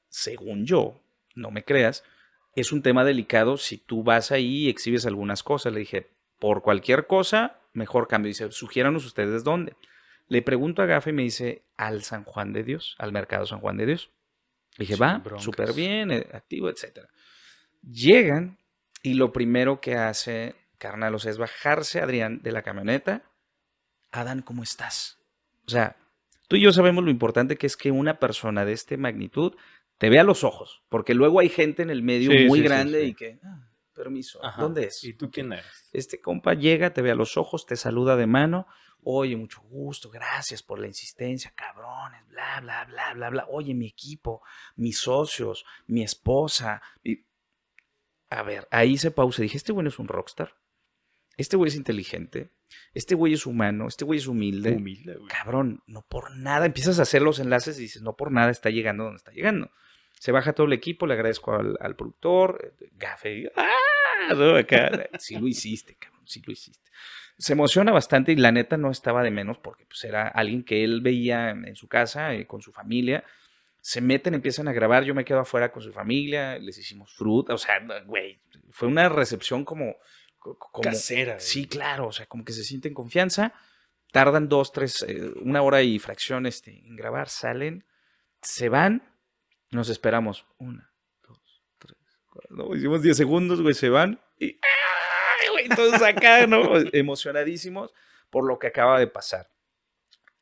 [0.07, 1.03] según yo,
[1.35, 2.05] no me creas,
[2.55, 5.73] es un tema delicado si tú vas ahí y exhibes algunas cosas.
[5.73, 8.29] Le dije, por cualquier cosa, mejor cambio.
[8.29, 9.75] Dice, sugiéranos ustedes dónde.
[10.31, 13.59] Le pregunto a Gafa y me dice, al San Juan de Dios, al mercado San
[13.59, 14.11] Juan de Dios.
[14.77, 16.99] Le dije, va, súper bien, eh, activo, etc.
[17.81, 18.57] Llegan
[19.03, 23.23] y lo primero que hace Carnalos es bajarse Adrián de la camioneta.
[24.09, 25.19] Adán, ¿cómo estás?
[25.67, 25.97] O sea,
[26.47, 29.57] tú y yo sabemos lo importante que es que una persona de esta magnitud
[29.97, 33.37] te vea los ojos, porque luego hay gente en el medio muy grande y que,
[33.43, 33.67] ah,
[34.01, 35.03] permiso, ¿dónde es?
[35.03, 35.89] ¿Y tú quién eres?
[35.93, 38.65] Este compa llega, te ve a los ojos, te saluda de mano,
[39.03, 43.87] oye, mucho gusto, gracias por la insistencia, cabrones, bla, bla, bla, bla, bla, oye, mi
[43.87, 44.41] equipo,
[44.75, 46.81] mis socios, mi esposa.
[48.31, 50.55] A ver, ahí se pausa, dije, este güey es un rockstar,
[51.37, 52.49] este güey es inteligente,
[52.95, 54.71] este güey es humano, este güey es humilde.
[54.71, 55.29] Humilde, güey.
[55.29, 58.71] Cabrón, no por nada, empiezas a hacer los enlaces y dices, no por nada está
[58.71, 59.69] llegando donde está llegando.
[60.13, 63.90] Se baja todo el equipo, le agradezco al, productor, eh, Gafe, ¡ah!
[64.29, 66.91] Acá, sí lo hiciste, cabrón, sí lo hiciste.
[67.37, 70.83] Se emociona bastante y la neta no estaba de menos porque pues, era alguien que
[70.83, 73.23] él veía en, su casa, eh, con su familia.
[73.79, 77.55] Se meten, empiezan a grabar, yo me quedo afuera con su familia, les hicimos fruta,
[77.55, 79.95] o sea, güey, fue una recepción como...
[80.37, 81.39] como Casera.
[81.39, 83.53] Sí, claro, o sea, como que se sienten confianza,
[84.11, 87.85] tardan dos, tres, eh, una hora y fracción este, en grabar, salen,
[88.41, 89.01] se van,
[89.71, 90.45] nos esperamos.
[90.59, 90.90] Una.
[92.51, 94.19] No, hicimos 10 segundos, güey, se van.
[94.37, 94.47] Y.
[94.47, 95.65] ¡Ay, güey!
[95.65, 96.61] Entonces acá, ¿no?
[96.93, 97.91] Emocionadísimos
[98.29, 99.49] por lo que acaba de pasar.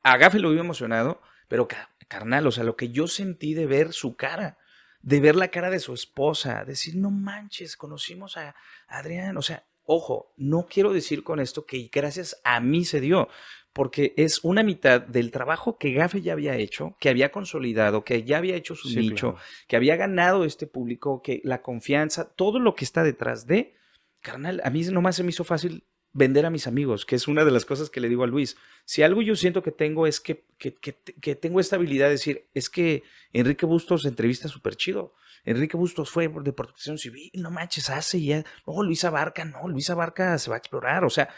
[0.03, 1.67] A lo vi emocionado, pero
[2.07, 4.57] carnal, o sea, lo que yo sentí de ver su cara,
[5.01, 8.55] de ver la cara de su esposa, decir, no manches, conocimos a
[8.87, 13.27] Adrián, o sea, ojo, no quiero decir con esto que gracias a mí se dio,
[13.73, 18.23] porque es una mitad del trabajo que Gafe ya había hecho, que había consolidado, que
[18.23, 19.35] ya había hecho su nicho,
[19.67, 23.75] que había ganado este público, que la confianza, todo lo que está detrás de,
[24.21, 27.45] carnal, a mí nomás se me hizo fácil vender a mis amigos, que es una
[27.45, 28.57] de las cosas que le digo a Luis.
[28.85, 32.47] Si algo yo siento que tengo es que, que, que, tengo esta habilidad de decir,
[32.53, 35.13] es que Enrique Bustos entrevista súper chido.
[35.45, 38.43] Enrique Bustos fue de protección civil, no manches, hace ya.
[38.65, 41.05] No, Luisa Barca, no, Luisa Barca se va a explorar.
[41.05, 41.29] O sea,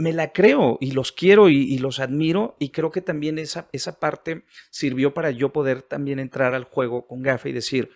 [0.00, 4.00] me la creo y los quiero y, los admiro y creo que también esa, esa
[4.00, 7.90] parte sirvió para yo poder también entrar al juego con Gafe y decir,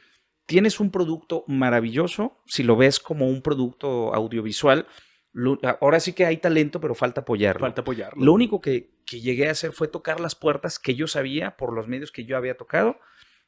[0.46, 4.86] tienes un producto maravilloso, si lo ves como un producto audiovisual,
[5.32, 7.60] lo- ahora sí que hay talento, pero falta apoyarlo.
[7.60, 8.22] Falta apoyarlo.
[8.22, 11.72] Lo único que, que llegué a hacer fue tocar las puertas que yo sabía por
[11.72, 12.98] los medios que yo había tocado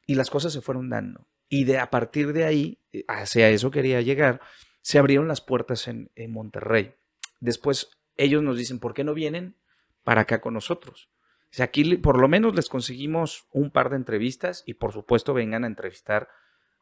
[0.07, 1.27] y las cosas se fueron dando.
[1.47, 4.41] Y de a partir de ahí, eh, hacia eso quería llegar,
[4.81, 6.95] se abrieron las puertas en, en Monterrey.
[7.39, 9.55] Después ellos nos dicen, ¿por qué no vienen
[10.03, 11.09] para acá con nosotros?
[11.49, 15.33] O sea, aquí por lo menos les conseguimos un par de entrevistas y por supuesto
[15.33, 16.29] vengan a entrevistar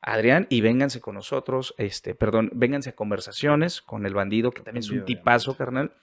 [0.02, 4.62] a Adrián y vénganse con nosotros, este, perdón, vénganse a conversaciones con el bandido, que
[4.62, 5.94] también es un tipazo, carnal.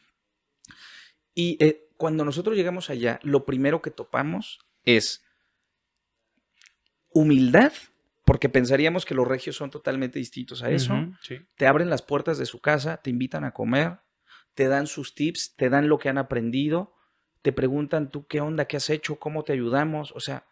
[1.35, 5.25] Y eh, cuando nosotros llegamos allá, lo primero que topamos es
[7.11, 7.73] humildad,
[8.25, 10.95] porque pensaríamos que los regios son totalmente distintos a eso.
[11.21, 11.40] Sí.
[11.57, 13.99] Te abren las puertas de su casa, te invitan a comer,
[14.55, 16.95] te dan sus tips, te dan lo que han aprendido,
[17.43, 20.45] te preguntan tú qué onda, qué has hecho, cómo te ayudamos, o sea,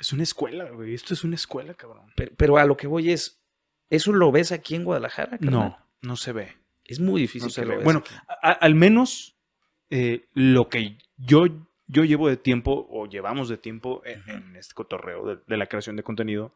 [0.00, 0.94] Es una escuela, güey.
[0.94, 2.12] Esto es una escuela, cabrón.
[2.16, 3.42] pero, pero a lo que voy es,
[3.90, 5.38] ¿eso lo ves aquí en Guadalajara?
[5.38, 5.50] carnal?
[5.52, 6.56] No, no se ve.
[6.84, 7.76] Es muy difícil No se que lo ve.
[7.78, 8.02] veas Bueno,
[8.42, 9.36] a- al menos
[9.90, 11.46] eh, lo que yo,
[11.86, 14.30] yo llevo de tiempo o llevamos de tiempo en, Ujú.
[14.30, 16.54] en este cotorreo de, de la creación de contenido,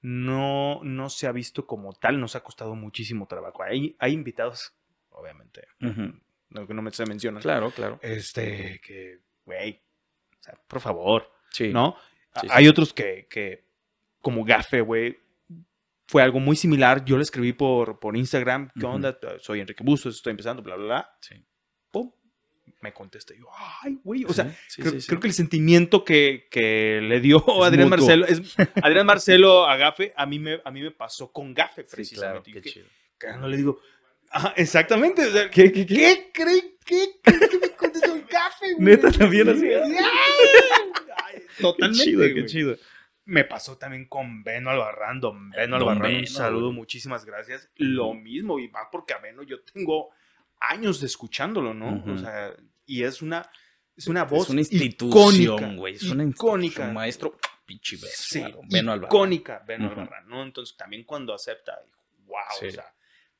[0.00, 3.62] no, no se ha visto como tal, nos ha costado muchísimo trabajo.
[3.64, 4.72] Hay, hay invitados,
[5.18, 6.12] obviamente, Ujú.
[6.50, 7.98] no, que no me se mencionan, Claro, claro.
[8.02, 9.80] este, que, güey,
[10.38, 11.72] o sea, por favor, Sí.
[11.72, 11.96] ¿no?
[12.34, 12.48] Sí, sí.
[12.50, 13.64] Hay otros que, que,
[14.20, 15.18] como Gafe, güey,
[16.06, 17.04] fue algo muy similar.
[17.04, 18.94] Yo le escribí por, por Instagram, ¿qué Ujú.
[18.96, 19.18] onda?
[19.40, 21.16] Soy Enrique Bustos, estoy empezando, bla, bla, bla.
[21.20, 21.34] Sí.
[21.90, 22.10] Pum,
[22.80, 23.34] me contesta.
[23.34, 23.46] Yo,
[23.82, 27.88] ay, güey, o sea, Sí, creo, creo que el sentimiento que, que le dio Adrián
[27.88, 28.06] mutuo.
[28.06, 31.82] Marcelo, es, Adrián Marcelo a Gafe, a mí me, a mí me pasó con Gafe,
[31.84, 32.50] claro, precisamente.
[32.50, 32.86] Y qué que- chido.
[33.18, 33.80] que no le digo,
[34.56, 35.26] exactamente.
[35.26, 36.78] o sea, ¿qué, qué, qué creen?
[36.84, 38.84] ¿Qué creen que me contestó Gafe, güey?
[38.84, 39.66] Neta, también así.
[39.70, 42.46] Ay, Totalmente, Qué chido, qué güey.
[42.46, 42.76] chido.
[43.24, 47.68] Me pasó también con Beno Albarrán, don Beno Albarrán, un saludo, muchísimas gracias.
[47.76, 50.08] Lo mismo, y más porque a Beno yo tengo
[50.60, 51.96] años de escuchándolo, ¿no?
[51.96, 52.12] Ujú.
[52.12, 52.54] O sea,
[52.86, 53.50] y es una,
[53.94, 55.94] es una voz es una institución, güey.
[55.96, 56.64] Es una icónica.
[56.64, 56.94] institución.
[56.94, 57.36] Maestro,
[57.66, 58.10] pinche beso.
[58.16, 60.00] Sí, Beno icónica Beno Ujú.
[60.00, 60.42] Albarrán, ¿no?
[60.42, 61.78] Entonces también cuando acepta,
[62.24, 62.66] wow, Sí.
[62.68, 62.94] o sea,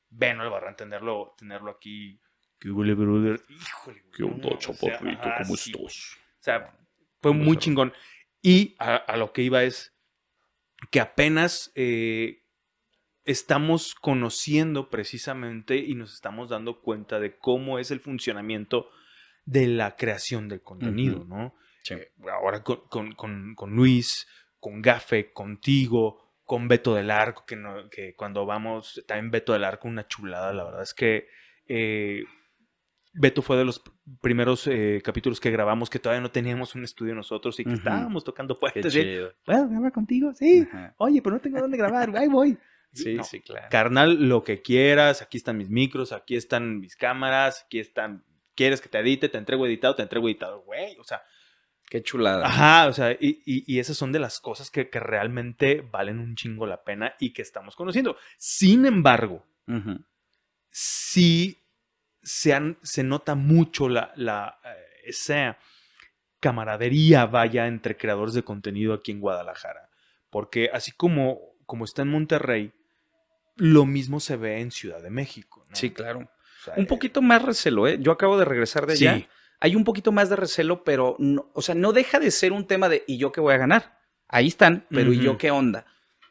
[0.09, 2.19] Beno Albarrán, tenerlo, tenerlo aquí.
[2.59, 3.41] ¿Qué huele, brother?
[3.49, 4.99] Híjole, güey, no, o sea,
[5.31, 5.85] ajá, sí, güey.
[5.85, 6.77] O sea,
[7.21, 7.93] fue muy chingón.
[8.41, 9.93] Y a, a lo que iba es
[10.91, 12.43] que apenas eh,
[13.25, 18.89] estamos conociendo precisamente y nos estamos dando cuenta de cómo es el funcionamiento
[19.45, 21.25] de la creación del contenido.
[21.25, 21.55] ¿no?
[21.83, 21.93] Sí.
[21.95, 24.27] Eh, ahora con, con- con- con Luis,
[24.59, 29.63] con Gafe, contigo, con Beto del Arco, que, no- que cuando vamos, también Beto del
[29.63, 31.27] Arco, una chulada, la verdad es que
[31.67, 32.23] eh,
[33.13, 33.83] Beto fue de los
[34.19, 38.23] primeros eh, capítulos que grabamos que todavía no teníamos un estudio nosotros y que estábamos
[38.23, 38.57] tocando
[38.89, 39.31] chido.
[39.45, 40.33] ¿Puedo grabar contigo?
[40.33, 40.67] Sí.
[40.97, 42.57] Oye, pero no tengo dónde grabar, ahí voy.
[42.93, 43.67] Sí, No, sí, claro.
[43.69, 48.23] Carnal, lo que quieras, aquí están mis micros, aquí están mis cámaras, aquí están.
[48.55, 49.29] ¿Quieres que te edite?
[49.29, 50.97] Te entrego editado, te entrego editado, güey.
[50.97, 51.21] O sea,
[51.89, 52.45] Qué chulada.
[52.45, 56.19] Ajá, o sea, y, y- y esas son de las cosas que, que realmente valen
[56.19, 58.15] un chingo la pena y que estamos conociendo.
[58.37, 59.43] Sin embargo,
[60.69, 61.57] sí
[62.21, 64.69] se, han- se nota mucho la, la, eh,
[65.05, 65.57] esa
[66.39, 69.89] camaradería, vaya, entre creadores de contenido aquí en Guadalajara.
[70.29, 72.71] Porque así como, como está en Monterrey,
[73.55, 75.65] lo mismo se ve en Ciudad de México.
[75.69, 75.75] ¿no?
[75.75, 76.19] Sí, claro.
[76.19, 77.97] O sea, Un poquito más recelo, ¿eh?
[77.99, 79.05] Yo acabo de regresar de Sí.
[79.59, 82.65] Hay un poquito más de recelo, pero, no, o sea, no deja de ser un
[82.65, 83.99] tema de ¿y yo qué voy a ganar?
[84.27, 85.85] Ahí están, pero ¿y yo qué onda?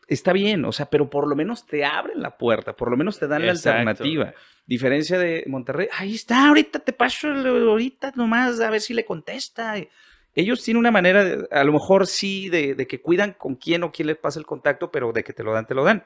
[0.07, 3.19] Está bien, o sea, pero por lo menos te abren la puerta, por lo menos
[3.19, 4.35] te dan la alternativa.
[4.67, 9.75] Diferencia de Monterrey, ahí está, ahorita te paso, ahorita nomás a ver si le contesta.
[10.35, 13.83] Ellos tienen una manera, de- a lo mejor sí, de, de que cuidan con quién
[13.83, 16.05] o quién les pasa el contacto, pero de que te lo dan, te lo dan.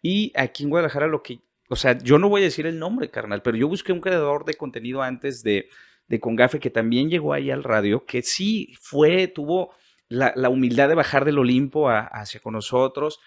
[0.00, 3.10] Y aquí en Guadalajara lo que, o sea, yo no voy a decir el nombre,
[3.10, 5.68] carnal, pero yo busqué un creador de contenido antes de,
[6.08, 9.74] de Congafe que también llegó ahí al radio, que sí fue, tuvo
[10.08, 13.18] la, la humildad de bajar del Olimpo a- hacia con nosotros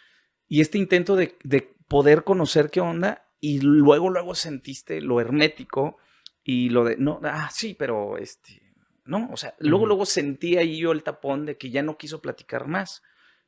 [0.48, 5.98] y este intento de, de poder conocer qué onda y luego, luego sentiste lo hermético
[6.44, 8.62] y lo de, no, ah, sí, pero este,
[9.06, 12.22] no, o sea, luego, luego sentí ahí yo el tapón de que ya no quiso
[12.22, 13.02] platicar más.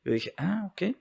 [0.04, 0.96] Yo dije, ah, ok,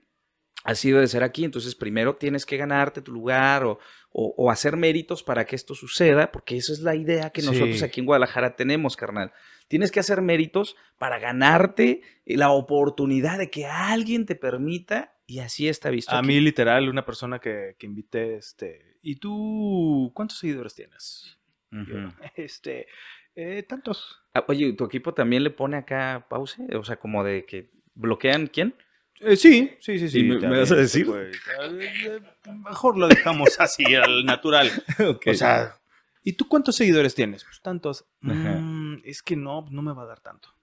[0.67, 3.79] así debe ser aquí, entonces primero tienes que ganarte tu lugar o,
[4.11, 7.79] o- o hacer méritos para que esto suceda, porque esa es la idea que nosotros
[7.79, 7.85] Sí.
[7.85, 9.31] aquí en Guadalajara tenemos, carnal.
[9.67, 15.67] Tienes que hacer méritos para ganarte la oportunidad de que alguien te permita y así
[15.67, 16.15] está visto.
[16.15, 16.27] A aquí.
[16.27, 21.37] mí, literal, una persona que, que invité, este, ¿y tú cuántos seguidores tienes?
[22.35, 22.87] Este,
[23.35, 24.17] eh, tantos.
[24.33, 26.57] Ah, Oye, ¿tu equipo también le pone acá pause?
[26.75, 28.73] O sea, como de que bloquean quién?
[29.19, 30.19] Eh, sí, sí, sí, sí.
[30.19, 31.05] ¿Y me- vas a decir?
[31.05, 32.19] pues, eh,
[32.63, 34.71] mejor lo dejamos así, al natural.
[35.25, 35.79] O sea,
[36.23, 37.43] ¿y tú cuántos seguidores tienes?
[37.43, 38.05] Pues tantos.
[38.21, 40.53] "Mm, es que no, no me va a dar tanto.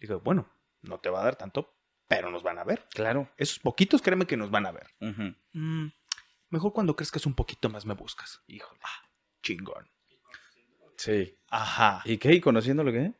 [0.00, 0.50] Digo, bueno,
[0.82, 1.76] no te va a dar tanto,
[2.08, 2.86] pero nos van a ver.
[2.92, 3.30] claro.
[3.36, 4.88] Esos poquitos, créeme que nos van a ver.
[5.00, 5.34] Ujú.
[5.52, 5.86] "Mm,
[6.50, 8.42] mejor cuando crezcas un poquito más me buscas.
[8.48, 8.80] Híjole.
[8.82, 9.08] Ah,
[9.42, 9.88] chingón.
[10.96, 11.36] Sí.
[11.48, 12.02] Ajá.
[12.04, 12.32] ¿Y qué?
[12.34, 13.12] ¿Y conociéndolo qué?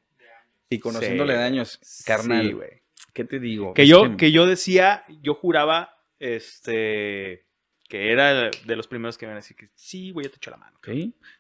[0.69, 1.39] Y conociéndole Sí.
[1.39, 2.47] daños, carnal.
[2.47, 2.82] Sí, güey.
[3.13, 3.75] ¿Qué te digo?
[3.75, 7.47] Que yo, que yo decía, yo juraba, este,
[7.89, 10.51] que era de los primeros que iban a decir que sí, güey, ya te echo
[10.51, 10.77] la mano.
[10.79, 10.89] Ok.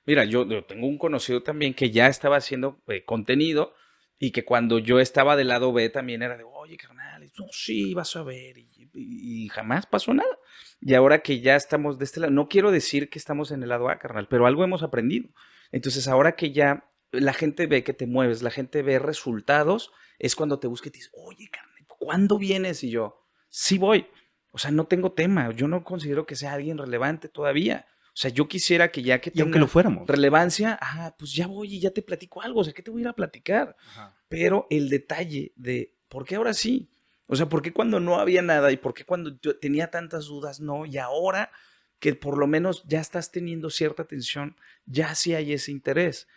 [0.06, 3.74] Mira, yo, yo tengo un conocido también que ya estaba haciendo eh, contenido
[4.18, 7.94] y que cuando yo estaba del lado B también era de, oye, carnal, no, sí,
[7.94, 8.58] vas a ver.
[8.58, 10.38] Y, y- y jamás pasó nada.
[10.80, 13.68] Y ahora que ya estamos de este lado, no quiero decir que estamos en el
[13.70, 15.28] lado A, carnal, pero algo hemos aprendido.
[15.70, 20.34] Entonces, ahora que ya la gente ve que te mueves, la gente ve resultados, es
[20.34, 21.50] cuando te busca y te dice, oye,
[21.86, 22.82] ¿cuándo vienes?
[22.82, 24.06] Y yo, sí voy.
[24.50, 25.50] O sea, no tengo tema.
[25.52, 27.86] Yo no considero que sea alguien relevante todavía.
[28.08, 30.06] O sea, yo quisiera que ya que Y aunque tenga lo fuéramos.
[30.06, 32.60] relevancia, ah, pues ya voy y ya te platico algo.
[32.60, 33.76] O sea, ¿qué te voy a ir a platicar?
[33.88, 34.14] Ajá.
[34.28, 36.90] Pero el detalle de por qué ahora sí.
[37.26, 40.26] O sea, ¿por qué cuando no había nada y por qué cuando yo tenía tantas
[40.26, 40.84] dudas no?
[40.84, 41.50] Y ahora
[41.98, 46.28] que por lo menos ya estás teniendo cierta atención, ya sí hay ese interés.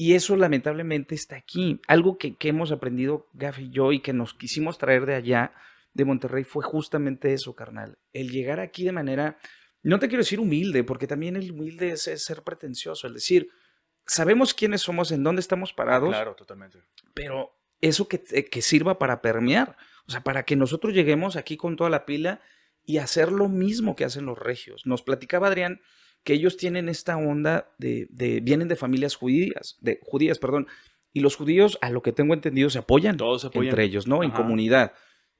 [0.00, 1.80] Y eso lamentablemente está aquí.
[1.88, 5.52] Algo que, que hemos aprendido Gaf y yo y que nos quisimos traer de allá,
[5.92, 7.98] de Monterrey, fue justamente eso, carnal.
[8.12, 9.38] El llegar aquí de manera,
[9.82, 13.48] no te quiero decir humilde, porque también el humilde es, es ser pretencioso, el decir,
[14.06, 16.78] sabemos quiénes somos, en dónde estamos parados, Claro, totalmente.
[17.12, 21.56] pero eso que, eh, que sirva para permear, o sea, para que nosotros lleguemos aquí
[21.56, 22.40] con toda la pila
[22.84, 24.86] y hacer lo mismo que hacen los regios.
[24.86, 25.80] Nos platicaba Adrián
[26.24, 30.66] que ellos tienen esta onda de, de vienen de familias judías, de judías, perdón,
[31.12, 33.70] y los judíos, a lo que tengo entendido, se apoyan Todos se apoyan.
[33.70, 34.22] entre ellos, ¿no?
[34.22, 34.92] En comunidad.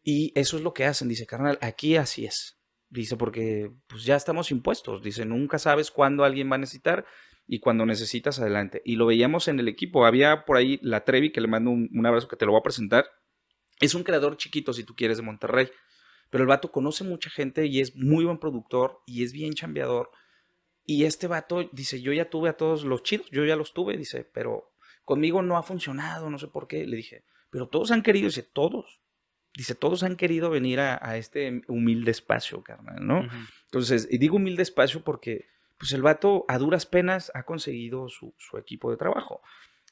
[0.03, 2.59] Y eso es lo que hacen, dice, carnal, aquí así es.
[2.88, 5.03] Dice, porque pues ya estamos impuestos.
[5.03, 7.05] Dice, nunca sabes cuándo alguien va a necesitar
[7.47, 8.81] y cuando necesitas, adelante.
[8.85, 10.07] Y lo veíamos en el equipo.
[10.07, 12.61] Había por ahí la Trevi, que le mando un, un abrazo que te lo voy
[12.61, 13.07] a presentar.
[13.81, 15.69] Es un creador chiquito, si tú quieres, de Monterrey.
[16.31, 20.11] Pero el vato conoce mucha gente y es muy buen productor y es bien chambeador.
[20.90, 23.98] Y este vato dice, yo ya tuve a todos los chidos, yo ya los tuve,
[23.98, 24.72] dice, pero
[25.05, 26.87] conmigo no ha funcionado, no sé por qué.
[26.87, 28.98] Le dije, pero todos han querido, dice, todos.
[29.55, 33.18] Dice, todos han querido venir a, a este humilde espacio, carnal, ¿no?
[33.18, 33.37] Ujú.
[33.66, 35.44] Entonces, y digo humilde espacio porque,
[35.77, 39.42] pues el vato a duras penas ha conseguido su, su equipo de trabajo.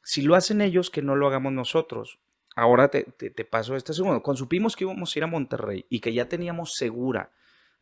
[0.02, 2.20] Si lo hacen ellos, que no lo hagamos nosotros.
[2.54, 4.22] Ahora te, te, te paso este segundo.
[4.22, 7.32] Cuando supimos que íbamos a ir a Monterrey y que ya teníamos segura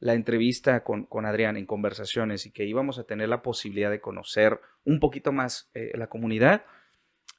[0.00, 4.00] la entrevista con, con Adrián en conversaciones y que íbamos a tener la posibilidad de
[4.00, 6.64] conocer un poquito más eh, la comunidad,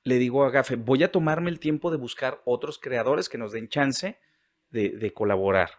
[0.04, 3.52] le digo a Gafe, voy a tomarme el tiempo de buscar otros creadores que nos
[3.52, 4.18] den chance
[4.70, 5.70] de, de colaborar.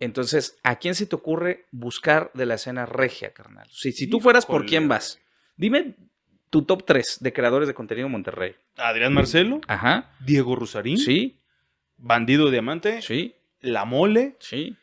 [0.00, 3.68] Entonces, ¿a quién se te ocurre buscar de la escena regia, carnal?
[3.70, 5.20] Si, si tú fueras, ¿por quién vas?
[5.56, 5.94] Dime
[6.50, 8.56] tu top 3 de creadores de contenido en Monterrey.
[8.76, 10.10] Adrián Marcelo, Ajá.
[10.24, 11.38] Diego Rusarín, Sí,
[11.96, 14.36] Bandido Diamante, sí, La Mole.
[14.40, 14.76] sí.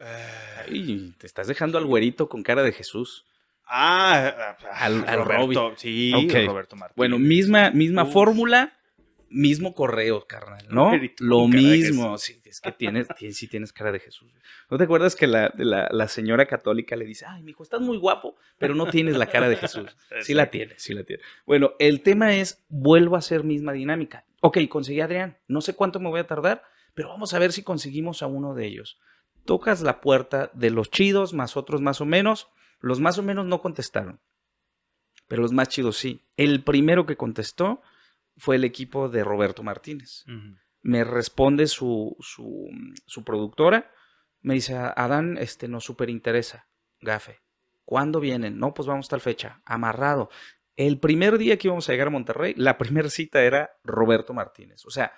[0.00, 3.24] Ay, te estás dejando al güerito con cara de Jesús.
[3.66, 5.74] ah, Al- al Roberto.
[5.76, 6.12] Sí.
[6.46, 6.96] Roberto Martínez.
[6.96, 8.12] Bueno, misma, misma Uf.
[8.12, 8.72] fórmula,
[9.28, 10.90] mismo correo, carnal, ¿no?
[11.18, 12.16] Lo mismo.
[12.16, 14.32] Sí, es que tienes, tienes- sí tienes cara de Jesús.
[14.70, 17.98] ¿No te acuerdas que la, la, la señora católica le dice, ay, mijo, estás muy
[17.98, 19.94] guapo, pero no tienes la cara de Jesús?
[20.22, 21.22] Sí la tiene, sí la tiene.
[21.44, 24.24] Bueno, el tema es, vuelvo a hacer misma dinámica.
[24.40, 26.62] Ok, conseguí a Adrián, no sé cuánto me voy a tardar,
[26.94, 28.98] pero vamos a ver si conseguimos a uno de ellos.
[29.48, 32.48] Tocas la puerta de los chidos, más otros más o menos.
[32.80, 34.20] Los más o menos no contestaron,
[35.26, 36.28] pero los más chidos sí.
[36.36, 37.80] El primero que contestó
[38.36, 40.26] fue el equipo de Roberto Martínez.
[40.82, 42.68] Me responde su, su,
[43.06, 43.90] su productora,
[44.42, 46.68] me dice, Adán, este, nos súper interesa,
[47.00, 47.40] Gafe.
[47.86, 48.58] ¿Cuándo vienen?
[48.58, 50.28] No, pues vamos tal fecha, amarrado.
[50.76, 54.84] El primer día que íbamos a llegar a Monterrey, la primera cita era Roberto Martínez.
[54.84, 55.10] O sea,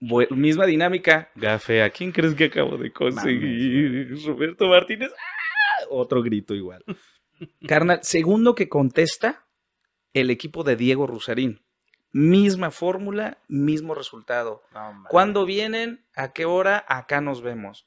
[0.00, 1.30] misma dinámica.
[1.34, 4.14] Gafe, ¿a quién crees que acabo de conseguir?
[4.26, 5.10] Roberto Martínez.
[5.12, 5.84] ¡Ah!
[5.90, 6.84] Otro grito igual.
[7.68, 9.46] Carnal, segundo que contesta,
[10.12, 11.62] el equipo de Diego Rusarín.
[12.12, 14.62] Misma fórmula, mismo resultado.
[14.72, 15.04] No.
[15.08, 16.06] ¿Cuándo vienen?
[16.14, 16.84] ¿A qué hora?
[16.88, 17.86] Acá nos vemos.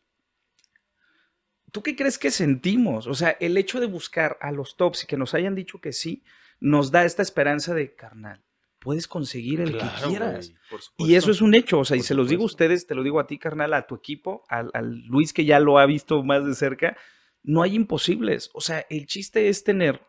[1.71, 3.07] ¿Tú qué crees que sentimos?
[3.07, 5.93] O sea, el hecho de buscar a los tops y que nos hayan dicho que
[5.93, 6.23] sí,
[6.59, 8.43] nos da esta esperanza de carnal.
[8.79, 10.53] Puedes conseguir el Claro, que quieras.
[10.69, 12.95] güey, Y eso es un hecho, o sea, y se los digo a ustedes, te
[12.95, 15.85] lo digo a ti, carnal, a tu equipo, al, al Luis que ya lo ha
[15.85, 16.97] visto más de cerca,
[17.43, 18.49] no hay imposibles.
[18.53, 20.01] O sea, el chiste es tener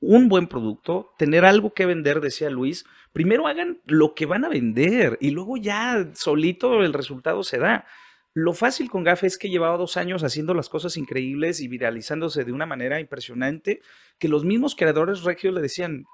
[0.00, 2.84] un buen producto, tener algo que vender, decía Luis.
[3.12, 7.86] Primero hagan lo que van a vender y luego ya solito el resultado se da.
[8.34, 12.44] Lo fácil con Gafe es que llevaba dos años haciendo las cosas increíbles y viralizándose
[12.44, 13.80] de una manera impresionante,
[14.18, 16.04] que los mismos creadores regios le decían,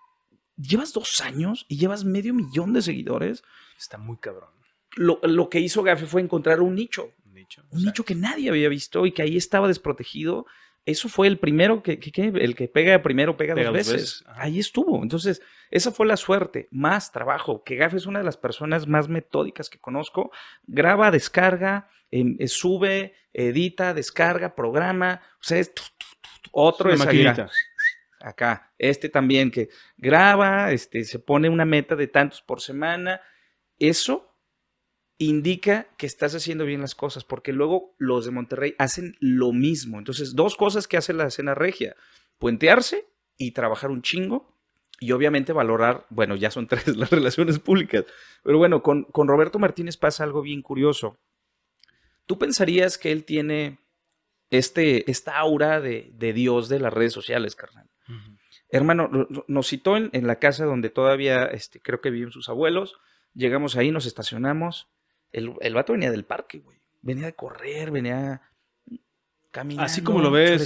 [0.57, 3.43] llevas dos años y llevas medio millón de seguidores.
[3.79, 4.51] Está muy cabrón.
[4.97, 7.63] Lo, lo que hizo Gafe fue encontrar un nicho, Un nicho.
[7.71, 10.47] un nicho que nadie había visto y que ahí estaba desprotegido.
[10.87, 14.25] Eso fue el primero que, que- que- el que pega primero pega, Pega dos veces.
[14.37, 15.03] Ahí estuvo.
[15.03, 15.41] Entonces,
[15.71, 17.65] esa fue la suerte, más trabajo.
[17.65, 20.31] Que Gafe es una de las personas más metódicas que conozco.
[20.67, 25.23] Graba, descarga, em, eh, sube, edita, descarga, programa.
[25.41, 26.07] O sea, es tu, tu,
[26.43, 27.01] tu, otro es
[28.21, 28.73] acá.
[28.91, 33.23] Este también que graba, este, se pone una meta de tantos por semana.
[33.79, 34.37] Eso
[35.17, 39.99] indica que estás haciendo bien las cosas, porque luego los de Monterrey hacen lo mismo.
[39.99, 41.97] Entonces, dos cosas que hace la escena regia,
[42.39, 43.07] puentearse
[43.39, 44.53] y trabajar un chingo.
[45.01, 48.05] Y obviamente valorar, bueno, ya son tres las relaciones públicas.
[48.43, 51.19] Pero bueno, con, con Roberto Martínez pasa algo bien curioso.
[52.27, 53.79] Tú pensarías que él tiene
[54.51, 57.89] este, esta aura de, de Dios de las redes sociales, carnal.
[58.75, 62.33] Hermano, no- no- nos citó en, en la casa donde todavía este, creo que viven
[62.33, 62.95] sus abuelos.
[63.35, 64.89] Llegamos ahí, nos estacionamos.
[65.33, 66.79] El, el vato venía del parque, güey.
[67.03, 68.43] Venía de correr, venía
[69.51, 69.85] caminando.
[69.85, 70.63] Así como lo ves.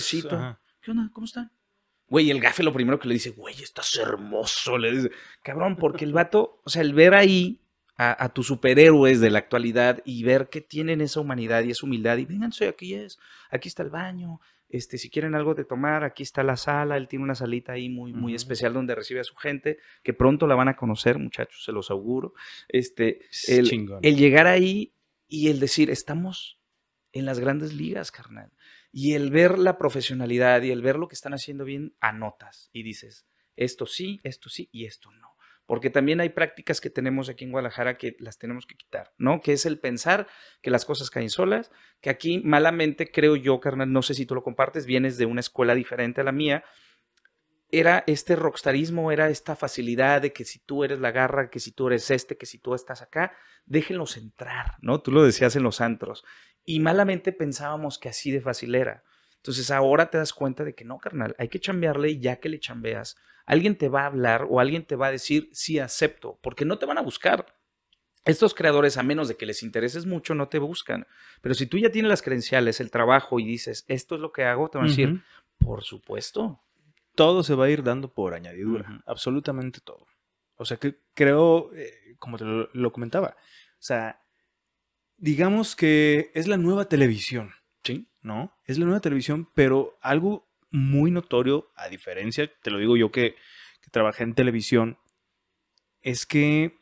[0.80, 1.10] ¿Qué onda?
[1.12, 1.50] ¿Cómo están?
[2.08, 4.78] Güey, el gafe lo primero que le dice, güey, estás hermoso.
[4.78, 5.10] Le dice,
[5.42, 7.60] cabrón, porque el vato, o sea, el ver ahí
[7.98, 11.84] a, a tus superhéroes de la actualidad y ver que tienen esa humanidad y esa
[11.84, 13.18] humildad y vénganse, aquí es,
[13.50, 17.08] aquí está el baño, este, si quieren algo de tomar, aquí está la sala, él
[17.08, 20.54] tiene una salita ahí muy, muy especial donde recibe a su gente, que pronto la
[20.54, 22.34] van a conocer, muchachos, se los auguro.
[22.68, 24.92] Este, el, el llegar ahí
[25.26, 26.60] y el decir, estamos
[27.12, 28.52] en las grandes ligas, carnal.
[28.92, 32.82] Y el ver la profesionalidad y el ver lo que están haciendo bien, anotas y
[32.82, 35.27] dices, esto sí, esto sí y esto no.
[35.68, 39.42] Porque también hay prácticas que tenemos aquí en Guadalajara que las tenemos que quitar, ¿no?
[39.42, 40.26] Que es el pensar
[40.62, 44.34] que las cosas caen solas, que aquí malamente creo yo, carnal, no sé si tú
[44.34, 46.64] lo compartes, vienes de una escuela diferente a la mía,
[47.70, 51.72] era este rockstarismo, era esta facilidad de que si tú eres la garra, que si
[51.72, 55.02] tú eres este, que si tú estás acá, déjenlos entrar, ¿no?
[55.02, 56.24] Tú lo decías en los antros.
[56.64, 59.04] Y malamente pensábamos que así de fácil era.
[59.38, 62.48] Entonces ahora te das cuenta de que no, carnal, hay que chambearle y ya que
[62.48, 63.16] le chambeas,
[63.46, 66.78] alguien te va a hablar o alguien te va a decir, sí, acepto, porque no
[66.78, 67.46] te van a buscar.
[68.24, 71.06] Estos creadores, a menos de que les intereses mucho, no te buscan.
[71.40, 74.44] Pero si tú ya tienes las credenciales, el trabajo y dices, esto es lo que
[74.44, 75.22] hago, te van a decir,
[75.58, 76.60] por supuesto.
[77.14, 79.02] Todo se va a ir dando por añadidura.
[79.06, 80.06] Absolutamente todo.
[80.56, 84.20] O sea que creo, eh, como te lo, lo comentaba, o sea,
[85.16, 87.52] digamos que es la nueva televisión.
[87.88, 88.06] Sí.
[88.22, 88.52] ¿no?
[88.64, 93.34] Es la nueva televisión, pero algo muy notorio, a diferencia, te lo digo yo que,
[93.82, 94.98] que trabajé en televisión,
[96.02, 96.78] es que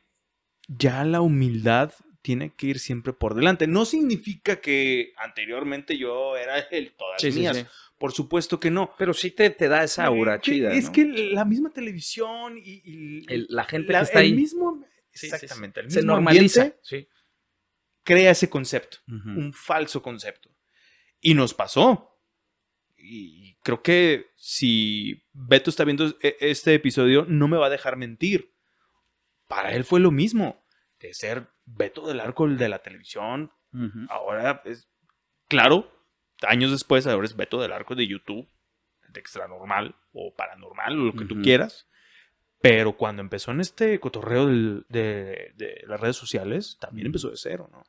[0.68, 1.92] ya la humildad
[2.22, 3.68] tiene que ir siempre por delante.
[3.68, 7.56] No significa que anteriormente yo era el todas Sí, sí, mías.
[7.58, 7.64] sí.
[7.98, 8.92] Por supuesto que no.
[8.98, 10.72] Pero sí te, te da esa aura chida.
[10.72, 10.92] Es ¿no?
[10.92, 14.84] que la misma televisión y, y El- la gente la- que está el ahí mismo,
[15.12, 16.62] exactamente, el se mismo normaliza.
[16.62, 17.08] ambiente Sí.
[18.02, 20.50] crea ese concepto un falso concepto.
[21.26, 22.18] Y nos pasó.
[22.96, 27.96] Y creo que si Beto está viendo e- este episodio, no me va a dejar
[27.96, 28.54] mentir.
[29.48, 30.64] Para él fue lo mismo.
[31.00, 33.52] De ser Beto del Arco el de la televisión.
[34.08, 34.88] Ahora es.
[35.48, 35.92] Claro,
[36.42, 38.48] años después, ahora es Beto del Arco de YouTube.
[39.08, 41.88] De extra normal o paranormal, o lo que tú quieras.
[42.60, 47.36] Pero cuando empezó en este cotorreo del- de, de las redes sociales, también empezó de
[47.36, 47.84] cero, ¿no?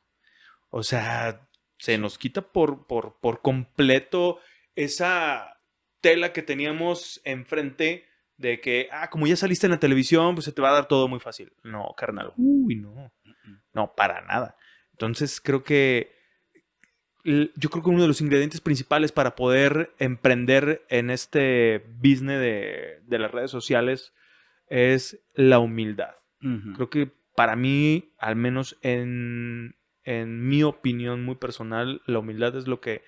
[0.70, 1.47] O sea,
[1.78, 4.40] se nos quita por, por, por completo
[4.74, 5.60] esa
[6.00, 8.06] tela que teníamos enfrente
[8.36, 10.88] de que, ah, como ya saliste en la televisión, pues se te va a dar
[10.88, 11.52] todo muy fácil.
[11.64, 12.32] No, carnal.
[12.36, 13.12] Uy, no.
[13.72, 14.56] No, para nada.
[14.92, 16.16] Entonces creo que
[17.24, 23.00] yo creo que uno de los ingredientes principales para poder emprender en este business de,
[23.02, 24.14] de las redes sociales
[24.68, 26.14] es la humildad.
[26.76, 29.74] Creo que para mí, al menos en,
[30.08, 33.02] en mi opinión muy personal, la humildad es lo que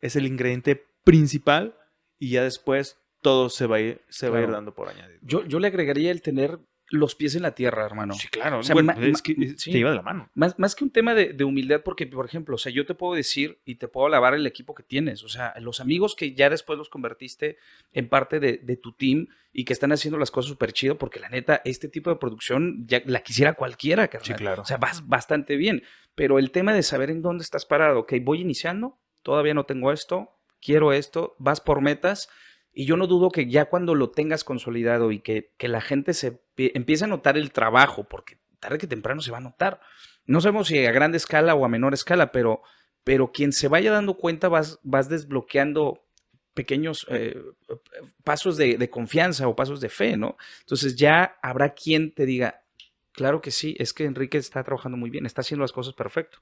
[0.00, 1.76] es el ingrediente principal
[2.18, 5.20] y ya después todo se va a ir, se va a ir dando por añadido.
[5.22, 6.58] yo, yo le agregaría el tener
[6.90, 8.14] los pies en la tierra, hermano.
[8.14, 8.58] Sí, claro.
[8.58, 9.70] O sea, bueno, ma- es que ma- es- sí.
[9.72, 10.30] te iba de la mano.
[10.34, 12.94] Más, más que un tema de, de humildad, porque, por ejemplo, o sea, yo te
[12.94, 15.22] puedo decir y te puedo alabar el equipo que tienes.
[15.24, 17.56] O sea, los amigos que ya después los convertiste
[17.92, 21.20] en parte de, de tu team y que están haciendo las cosas súper chido, porque
[21.20, 24.26] la neta, este tipo de producción ya la quisiera cualquiera, carnal.
[24.26, 24.62] Sí, claro.
[24.62, 25.82] O sea, vas bastante bien.
[26.14, 29.92] Pero el tema de saber en dónde estás parado, ok, voy iniciando, todavía no tengo
[29.92, 30.30] esto,
[30.60, 32.28] quiero esto, vas por metas.
[32.72, 36.14] Y yo no dudo que ya cuando lo tengas consolidado y que, que la gente
[36.14, 39.80] se pie- empiece a notar el trabajo, porque tarde que temprano se va a notar.
[40.26, 42.62] No sabemos si a grande escala o a menor escala, pero,
[43.04, 46.04] pero quien se vaya dando cuenta vas, vas desbloqueando
[46.54, 47.40] pequeños eh,
[48.24, 50.36] pasos de, de, confianza o pasos de fe, ¿no?
[50.60, 52.62] Entonces ya habrá quien te diga,
[53.12, 56.38] claro que sí, es que Enrique está trabajando muy bien, está haciendo las cosas perfecto.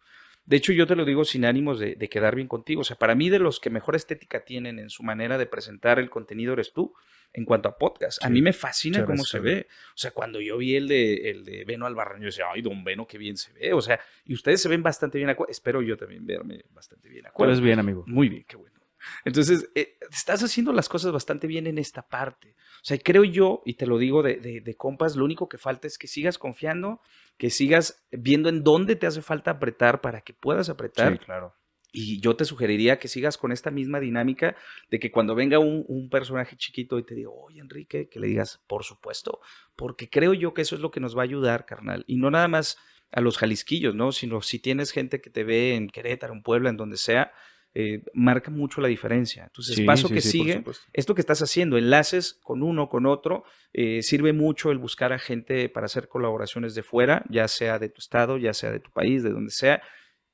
[0.48, 2.80] De hecho, yo te lo digo sin ánimos de, de, quedar bien contigo.
[2.80, 5.98] O sea, para mí de los que mejor estética tienen en su manera de presentar
[5.98, 6.94] el contenido eres tú
[7.34, 8.18] en cuanto a podcast.
[8.18, 9.66] Sí, a mí me fascina cómo se ve.
[9.90, 12.82] O sea, cuando yo vi el de, el de Beno Albarrán, yo decía, ay, don
[12.82, 13.74] Beno, qué bien se ve.
[13.74, 15.36] O sea, y ustedes se ven bastante bien.
[15.50, 17.26] Espero yo también verme bastante bien.
[17.34, 18.04] ¿Cuál es bien, amigo?
[18.06, 18.77] Muy bien, qué bueno.
[19.24, 22.54] Entonces, eh, estás haciendo las cosas bastante bien en esta parte.
[22.82, 25.58] O sea, creo yo, y te lo digo de, de, de, compas, lo único que
[25.58, 27.00] falta es que sigas confiando,
[27.36, 31.12] que sigas viendo en dónde te hace falta apretar para que puedas apretar.
[31.12, 31.54] Sí, claro.
[31.90, 34.56] Y yo te sugeriría que sigas con esta misma dinámica
[34.90, 38.26] de que cuando venga un, un, personaje chiquito y te diga, oye Enrique, que le
[38.26, 39.40] digas, por supuesto,
[39.74, 42.04] porque creo yo que eso es lo que nos va a ayudar, carnal.
[42.06, 42.76] Y no nada más
[43.10, 44.12] a los jalisquillos, ¿no?
[44.12, 47.32] Sino si tienes gente que te ve en Querétaro, en Puebla, en donde sea,
[47.74, 49.44] eh, marca mucho la diferencia.
[49.44, 53.06] Entonces, sí, paso sí, que sí, sigue, esto que estás haciendo, enlaces con uno, con
[53.06, 57.78] otro, eh, sirve mucho el buscar a gente para hacer colaboraciones de fuera, ya sea
[57.78, 59.82] de tu estado, ya sea de tu país, de donde sea,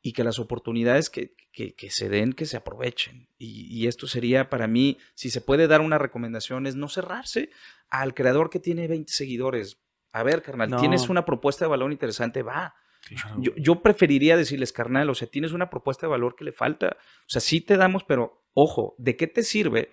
[0.00, 3.28] y que las oportunidades que, que, que se den, que se aprovechen.
[3.38, 7.50] Y, y, esto sería para mí, si se puede dar una recomendación, es no cerrarse
[7.90, 9.80] al creador que tiene 20 seguidores.
[10.12, 10.78] A ver, carnal, no.
[10.78, 12.74] tienes una propuesta de valor interesante, va.
[13.06, 13.36] Claro.
[13.38, 16.96] Yo, yo, preferiría decirles, carnal, o sea, tienes una propuesta de valor que le falta.
[16.98, 19.90] O sea, sí te damos, pero ojo, ¿de qué te sirve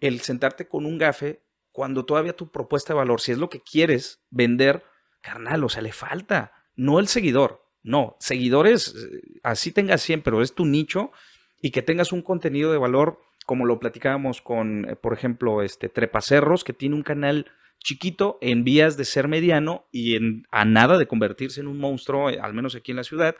[0.00, 1.42] el sentarte con un gafe
[1.76, 4.82] cuando todavía tu propuesta de valor, si es lo que quieres vender,
[5.20, 8.94] carnal, o sea, le falta, no el seguidor, no, seguidores,
[9.42, 11.12] así tengas 100, pero es tu nicho
[11.60, 15.88] y que tengas un contenido de valor, como lo platicábamos con, eh, por ejemplo, este
[15.88, 17.46] Trepacerros, que tiene un canal
[17.86, 22.30] chiquito en vías de ser mediano y en, a nada de convertirse en un monstruo,
[22.30, 23.36] eh, al menos aquí en la ciudad,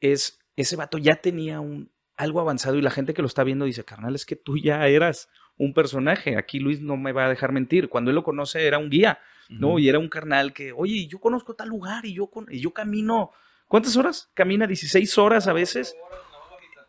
[0.00, 3.66] es ese vato ya tenía un, algo avanzado y la gente que lo está viendo
[3.66, 6.38] dice, carnal, es que tú ya eras un personaje.
[6.38, 7.90] Aquí Luis no me va a dejar mentir.
[7.90, 9.18] Cuando él lo conoce era un guía,
[9.50, 9.72] ¿no?
[9.72, 9.82] Uh -huh.
[9.82, 12.72] Y era un carnal que, oye, yo conozco tal lugar y yo, con, y yo
[12.72, 13.32] camino.
[13.68, 14.30] ¿Cuántas horas?
[14.32, 15.94] Camina 16 horas a veces.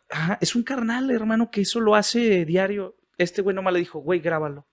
[0.09, 2.95] Ajá, es un carnal, hermano, que eso lo hace diario.
[3.17, 4.65] Este güey nomás le dijo, güey, grábalo.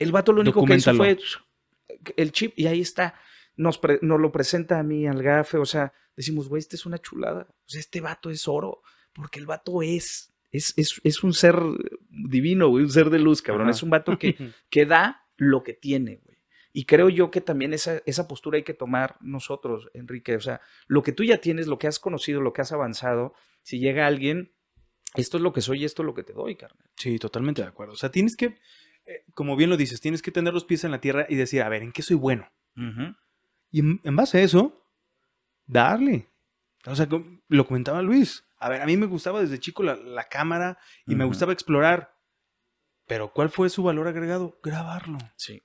[0.00, 1.16] El vato lo único que hizo fue
[2.16, 3.14] el chip y ahí está.
[3.56, 5.58] Nos, pre, nos lo presenta a mí, al gafe.
[5.58, 7.46] O sea, decimos, güey, este es una chulada.
[7.48, 8.82] O sea, este vato es oro.
[9.12, 11.60] Porque el vato es, es, es, es un ser
[12.08, 13.68] divino, güey, un ser de luz, cabrón.
[13.68, 13.76] Ajá.
[13.76, 14.36] Es un vato que,
[14.70, 16.30] que da lo que tiene, güey.
[16.72, 20.36] Y creo yo que también esa, esa postura hay que tomar nosotros, Enrique.
[20.36, 23.34] O sea, lo que tú ya tienes, lo que has conocido, lo que has avanzado,
[23.62, 24.52] si llega alguien,
[25.16, 26.88] esto es lo que soy y esto es lo que te doy, carnal.
[26.96, 27.94] Sí, totalmente de acuerdo.
[27.94, 28.58] O sea, tienes que,
[29.10, 31.62] eh, como bien lo dices, tienes que tener los pies en la tierra y decir,
[31.62, 32.48] a ver, ¿en qué soy bueno?
[32.76, 33.16] Uh -huh.
[33.70, 34.82] Y en, en, base a eso,
[35.66, 36.28] darle.
[36.86, 37.08] O sea,
[37.48, 38.44] lo comentaba Luis.
[38.58, 41.18] A ver, a mí me gustaba desde chico la, la cámara y uh -huh.
[41.18, 42.14] me gustaba explorar.
[43.06, 44.58] Pero ¿cuál fue su valor agregado?
[44.62, 45.18] Grabarlo.
[45.36, 45.62] Sí.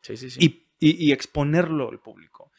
[0.00, 0.38] Sí, sí, sí.
[0.40, 2.50] Y, y, y exponerlo al público.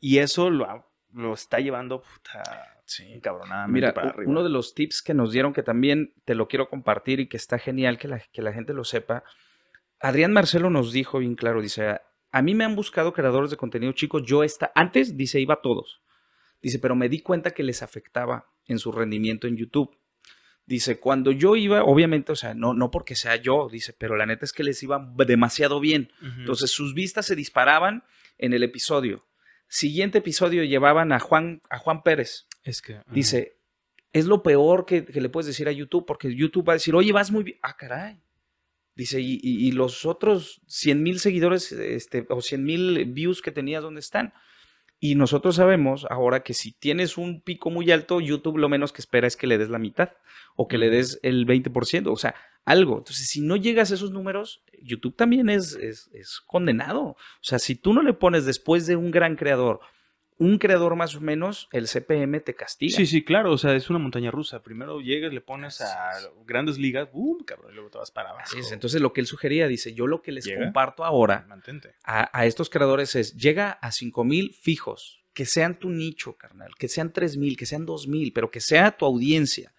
[0.00, 0.66] Y eso lo,
[1.14, 3.20] lo está llevando puta, sí.
[3.68, 4.30] Mira, para arriba.
[4.30, 7.36] uno de los tips que nos dieron que también te lo quiero compartir y que
[7.36, 9.24] está genial que la, que la gente lo sepa.
[10.00, 13.92] Adrián Marcelo nos dijo bien claro, dice, a mí me han buscado creadores de contenido
[13.92, 16.02] chicos, yo está, antes, dice, iba a todos.
[16.60, 19.96] Dice, pero me di cuenta que les afectaba en su rendimiento en YouTube.
[20.66, 24.26] Dice, cuando yo iba, obviamente, o sea, no, no porque sea yo, dice, pero la
[24.26, 26.12] neta es que les iba demasiado bien.
[26.20, 26.38] Uh -huh.
[26.40, 28.04] Entonces sus vistas se disparaban
[28.36, 29.26] en el episodio.
[29.68, 32.46] Siguiente episodio llevaban a Juan, a Juan Pérez.
[32.64, 32.94] Es que.
[32.94, 33.12] Uh -huh.
[33.12, 33.60] Dice,
[34.12, 36.94] es lo peor que, que, le puedes decir a YouTube, porque YouTube va a decir,
[36.94, 37.58] oye, vas muy bien.
[37.62, 38.20] Ah, caray.
[38.98, 43.52] Dice, y, y, y los otros 100 mil seguidores este, o 100 mil views que
[43.52, 44.34] tenías, ¿dónde están?
[44.98, 49.00] Y nosotros sabemos ahora que si tienes un pico muy alto, YouTube lo menos que
[49.00, 50.10] espera es que le des la mitad
[50.56, 52.34] o que le des el 20%, o sea,
[52.64, 52.98] algo.
[52.98, 57.00] Entonces, si no llegas a esos números, YouTube también es, es, es condenado.
[57.00, 59.78] O sea, si tú no le pones después de un gran creador
[60.38, 62.96] un creador más o menos, el CPM te castiga.
[62.96, 64.62] Sí, sí, claro, o sea, es una montaña rusa.
[64.62, 66.12] Primero llegas, le pones a
[66.46, 67.44] grandes ligas, ¡boom!
[67.44, 68.44] Cabrón, y luego te vas para abajo.
[68.44, 68.70] Así es.
[68.70, 71.46] Entonces, lo que él sugería, dice, yo lo que les llega, comparto ahora
[72.04, 76.72] a, a, estos creadores es, llega a 5 mil fijos, que sean tu nicho, carnal,
[76.78, 79.74] que sean 3 mil, que sean 2 mil, pero que sea tu audiencia.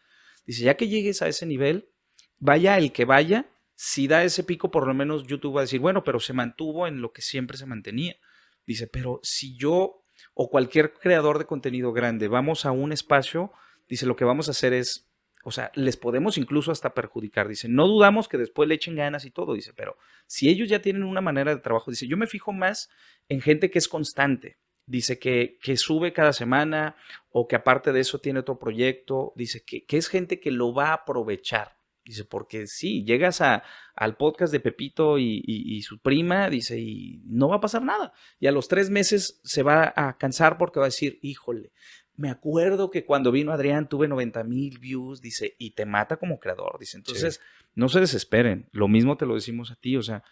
[0.45, 1.89] Dice, ya que llegues a ese nivel,
[2.37, 5.79] vaya el que vaya, si da ese pico, por lo menos YouTube va a decir,
[5.79, 8.17] bueno, pero se mantuvo en lo que siempre se mantenía.
[8.65, 10.03] Dice, pero si yo
[10.41, 13.51] o cualquier creador de contenido grande, vamos a un espacio,
[13.89, 15.05] dice, lo que vamos a hacer es,
[15.43, 17.49] o sea, les podemos incluso hasta perjudicar.
[17.49, 20.81] Dice, no dudamos que después le echen ganas y todo, dice, pero si ellos ya
[20.81, 22.89] tienen una manera de trabajo, dice, yo me fijo más
[23.27, 24.55] en gente que es constante.
[24.85, 26.95] Dice que, que sube cada semana
[27.31, 29.33] o que aparte de eso tiene otro proyecto.
[29.35, 31.78] Dice que, que es gente que lo va a aprovechar.
[32.09, 33.61] Dice, porque sí, llegas a,
[33.93, 37.83] al podcast de Pepito y, y, y, su prima, dice, y no va a pasar
[37.83, 38.13] nada.
[38.39, 41.71] Y a los tres meses se va a cansar porque va a decir, híjole,
[42.15, 46.39] me acuerdo que cuando vino Adrián tuve 90 mil views, dice, y te mata como
[46.39, 46.97] creador, dice.
[46.97, 47.69] Entonces, sí.
[47.75, 48.67] no se desesperen.
[48.71, 50.23] Lo mismo te lo decimos a ti, o sea,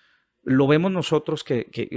[0.42, 1.90] lo vemos nosotros que, que,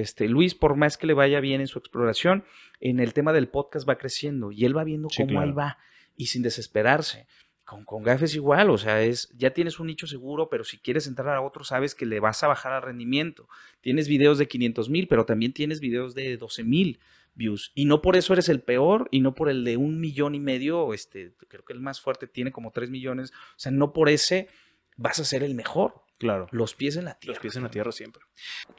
[0.00, 2.44] este, Luis, por más que le vaya bien en su exploración,
[2.80, 5.46] en el tema del podcast va creciendo y él va viendo sí, cómo claro.
[5.46, 5.78] ahí va
[6.16, 7.26] y sin desesperarse.
[7.72, 10.76] Con, con GAF es igual, o sea, es, ya tienes un nicho seguro, pero si
[10.76, 13.48] quieres entrar a otro, sabes que le vas a bajar al rendimiento.
[13.80, 17.00] Tienes videos de 500 mil, pero también tienes videos de 12 mil
[17.34, 17.72] views.
[17.74, 20.40] Y no por eso eres el peor y no por el de un millón y
[20.40, 23.32] medio, este, creo que el más fuerte tiene como 3 millones.
[23.32, 24.48] O sea, no por ese
[24.96, 26.02] vas a ser el mejor.
[26.18, 26.48] Claro.
[26.50, 27.34] Los pies en la tierra.
[27.34, 28.22] Los pies en la tierra siempre.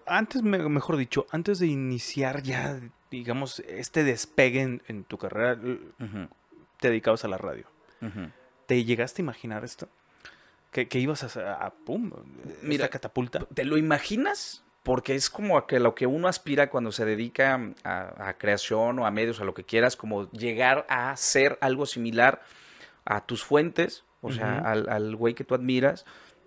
[0.06, 2.80] Antes, mejor dicho, antes de iniciar ya,
[3.10, 6.30] digamos, este despegue en, en tu carrera, uh -huh.
[6.80, 7.68] te dedicabas a la radio.
[8.02, 8.32] Uh -huh.
[8.66, 9.88] ¿Te llegaste a imaginar esto?
[10.72, 12.12] ¿Que, que ibas a, a, pum,
[12.62, 13.40] Mira, catapulta?
[13.54, 14.64] ¿Te lo imaginas?
[14.82, 19.00] Porque es como a que lo que uno aspira cuando se dedica a, a creación
[19.00, 22.42] o a medios, a lo que quieras, como llegar a ser algo similar
[23.06, 24.90] a tus fuentes, o sea, uh -huh.
[24.90, 26.06] al güey que tú admiras.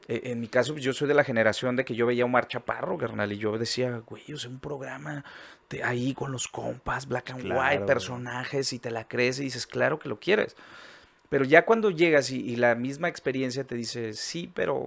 [0.09, 2.47] Eh, en mi caso, yo soy de la generación de que yo veía a Omar
[2.49, 5.25] Chaparro, carnal, y yo decía, güey, o sea, un programa
[5.69, 9.45] de ahí con los compas, black and claro, white, personajes, y te la crees y
[9.45, 10.57] dices, claro que lo quieres.
[11.29, 14.87] Pero ya cuando llegas y, la misma experiencia te dice, sí, pero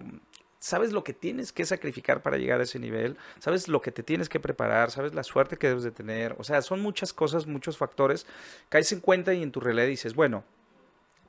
[0.60, 4.04] sabes lo que tienes que sacrificar para llegar a ese nivel, sabes lo que te
[4.04, 7.48] tienes que preparar, sabes la suerte que debes de tener, o sea, son muchas cosas,
[7.48, 8.26] muchos factores,
[8.68, 10.44] caes en cuenta y en tu realidad dices, bueno,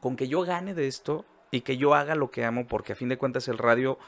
[0.01, 2.97] con que yo gane de esto y que yo haga lo que amo, porque a
[2.97, 3.99] fin de cuentas el radio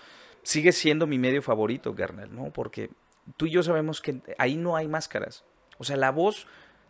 [0.43, 2.53] sigue siendo mi medio favorito, Garnel, ¿no?
[2.53, 2.91] Porque
[3.37, 5.45] tú y yo sabemos que ahí no hay máscaras,
[5.79, 6.47] o sea, la voz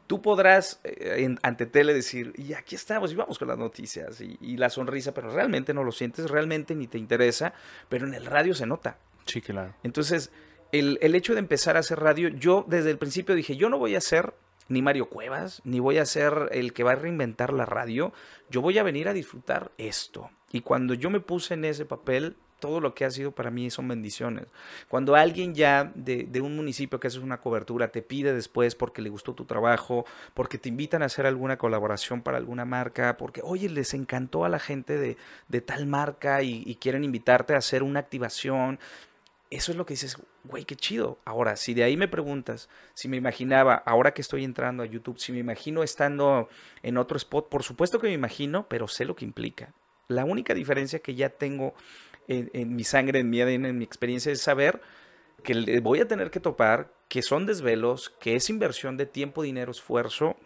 [0.07, 4.21] tú podrás eh, en, ante tele decir, y aquí estamos, y vamos con las noticias,
[4.21, 7.55] y, y, la sonrisa, pero realmente no lo sientes, realmente ni te interesa,
[7.89, 8.99] pero en el radio se nota.
[9.27, 9.75] Sí, claro.
[9.83, 10.31] Entonces,
[10.73, 13.79] el, el hecho de empezar a hacer radio, yo desde el principio dije, yo no
[13.79, 14.35] voy a ser
[14.69, 18.13] ni Mario Cuevas, ni voy a ser el que va a reinventar la radio,
[18.51, 20.31] yo voy a venir a disfrutar esto.
[20.51, 23.69] Y cuando yo me puse en ese papel, todo lo que ha sido para mí
[23.71, 24.47] son bendiciones.
[24.89, 29.11] Cuando alguien ya de, un municipio que haces una cobertura te pide después porque le
[29.11, 33.69] gustó tu trabajo, porque te invitan a hacer alguna colaboración para alguna marca, porque, oye,
[33.69, 35.17] les encantó a la gente de,
[35.49, 38.79] de tal marca y, y quieren invitarte a hacer una activación,
[39.51, 41.19] eso es lo que dices, güey, qué chido.
[41.25, 45.19] Ahora, si de ahí me preguntas, si me imaginaba, ahora que estoy entrando a YouTube,
[45.19, 46.49] si me imagino estando
[46.85, 49.75] en otro spot, por supuesto que me imagino, pero sé lo que implica.
[50.07, 51.75] La única diferencia que ya tengo
[52.29, 54.81] en, en mi sangre, en mi ADN, en mi experiencia, es saber
[55.43, 59.43] que le voy a tener que topar, que son desvelos, que es inversión de tiempo,
[59.43, 60.37] dinero, esfuerzo,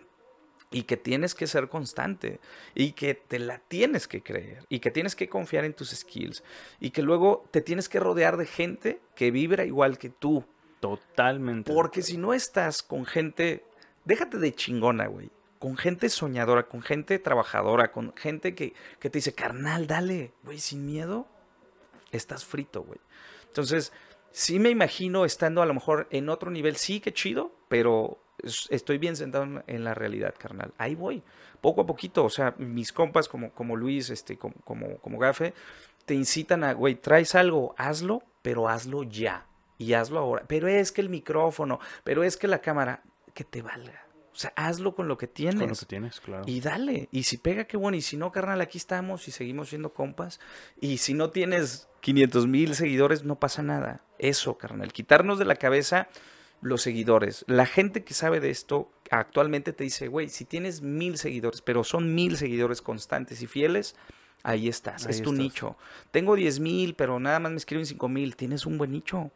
[0.71, 2.41] y que tienes que ser constante
[2.75, 6.43] y que te la tienes que creer y que tienes que confiar en tus skills
[6.81, 10.45] y que luego te tienes que rodear de gente que vibra igual que tú.
[10.81, 11.73] Totalmente.
[11.73, 13.65] Porque si no estás con gente,
[14.05, 15.31] déjate de chingona, güey.
[15.59, 20.59] Con gente soñadora, con gente trabajadora, con gente que, que te dice, carnal, dale, güey,
[20.59, 21.27] sin miedo,
[22.13, 23.01] estás frito, güey.
[23.47, 23.93] Entonces,
[24.31, 28.19] sí me imagino estando a lo mejor en otro nivel, sí, qué chido, pero
[28.71, 30.73] estoy bien sentado en la realidad, carnal.
[30.79, 31.23] Ahí voy,
[31.61, 32.25] poco a poquito.
[32.25, 35.55] O sea, mis compas como, como Luis, este, como, como, como Gafe,
[36.05, 39.47] te incitan a, güey, traes algo, hazlo, pero hazlo ya.
[39.79, 40.45] Y hazlo ahora.
[40.47, 43.03] Pero es que el micrófono, pero es que la cámara,
[43.35, 44.06] que te valga.
[44.37, 45.61] O sea, hazlo con lo que tienes.
[45.61, 46.45] Con lo que tienes, claro.
[46.47, 47.09] Y dale.
[47.11, 47.97] Y si pega, qué bueno.
[47.97, 50.41] Y si no, carnal, aquí estamos y seguimos siendo compas.
[50.79, 54.03] Y si no tienes 500 mil seguidores, no pasa nada.
[54.19, 54.93] Eso, carnal.
[54.93, 56.09] Quitarnos de la cabeza
[56.61, 57.47] los seguidores.
[57.49, 61.83] La gente que sabe de esto actualmente te dice, güey, si tienes mil seguidores, pero
[61.83, 63.97] son mil seguidores constantes y fieles,
[64.43, 65.43] ahí estás, ahí es tu estás.
[65.43, 65.77] nicho.
[66.11, 69.31] Tengo diez mil, pero nada más me escriben cinco mil, tienes un buen nicho.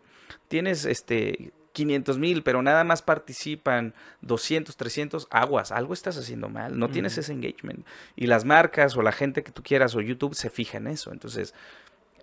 [0.49, 6.79] Tienes este 500 mil, pero nada más participan 200, 300, aguas, algo estás haciendo mal,
[6.79, 7.87] no tienes ese engagement.
[8.17, 11.13] Y las marcas o la gente que tú quieras o YouTube se fija en eso.
[11.13, 11.55] Entonces,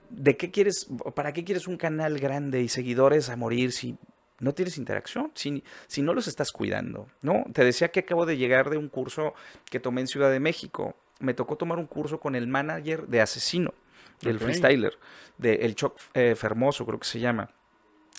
[0.09, 3.97] ¿de qué quieres, para qué quieres un canal grande y seguidores a morir si
[4.39, 7.45] no tienes interacción, si, si no los estás cuidando, ¿no?
[7.53, 9.33] Te decía que acabo de llegar de un curso
[9.69, 10.95] que tomé en Ciudad de México.
[11.19, 13.73] Me tocó tomar un curso con el manager de Asesino,
[14.21, 14.45] del okay.
[14.45, 14.93] freestyler,
[15.37, 17.49] de El Choc eh, Fermoso, creo que se llama.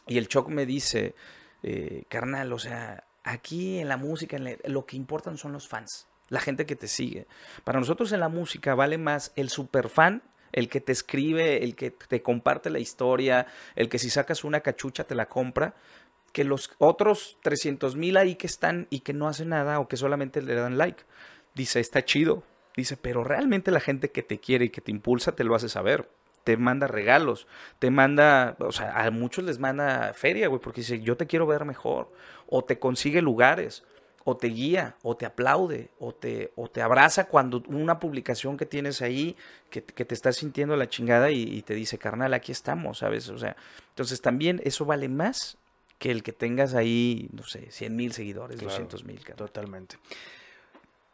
[0.08, 1.14] Y el Choc me dice,
[1.62, 5.68] eh, carnal, o sea, aquí en la música en la, lo que importan son los
[5.68, 7.26] fans, la gente que te sigue.
[7.64, 11.90] Para nosotros en la música vale más el superfan el que te escribe, el que
[11.90, 13.46] te comparte la historia,
[13.76, 15.74] el que si sacas una cachucha te la compra,
[16.32, 19.96] que los otros 300 mil ahí que están y que no hacen nada o que
[19.96, 21.02] solamente le dan like.
[21.54, 22.42] Dice, está chido.
[22.76, 25.68] Dice, pero realmente la gente que te quiere y que te impulsa te lo hace
[25.68, 26.08] saber.
[26.48, 27.46] Te manda regalos,
[27.78, 31.46] te manda, o sea, a muchos les manda feria, güey, porque dice, yo te quiero
[31.46, 32.10] ver mejor.
[32.46, 33.84] O te consigue lugares,
[34.24, 38.64] o te guía, o te aplaude, o te, o te abraza cuando una publicación que
[38.64, 39.36] tienes ahí,
[39.68, 43.28] que, que te estás sintiendo la chingada y, y te dice, carnal, aquí estamos, ¿sabes?
[43.28, 43.54] O sea,
[43.90, 45.58] entonces también eso vale más
[45.98, 49.22] que el que tengas ahí, no sé, 100 mil seguidores, Claro, 200 mil.
[49.36, 49.98] Totalmente.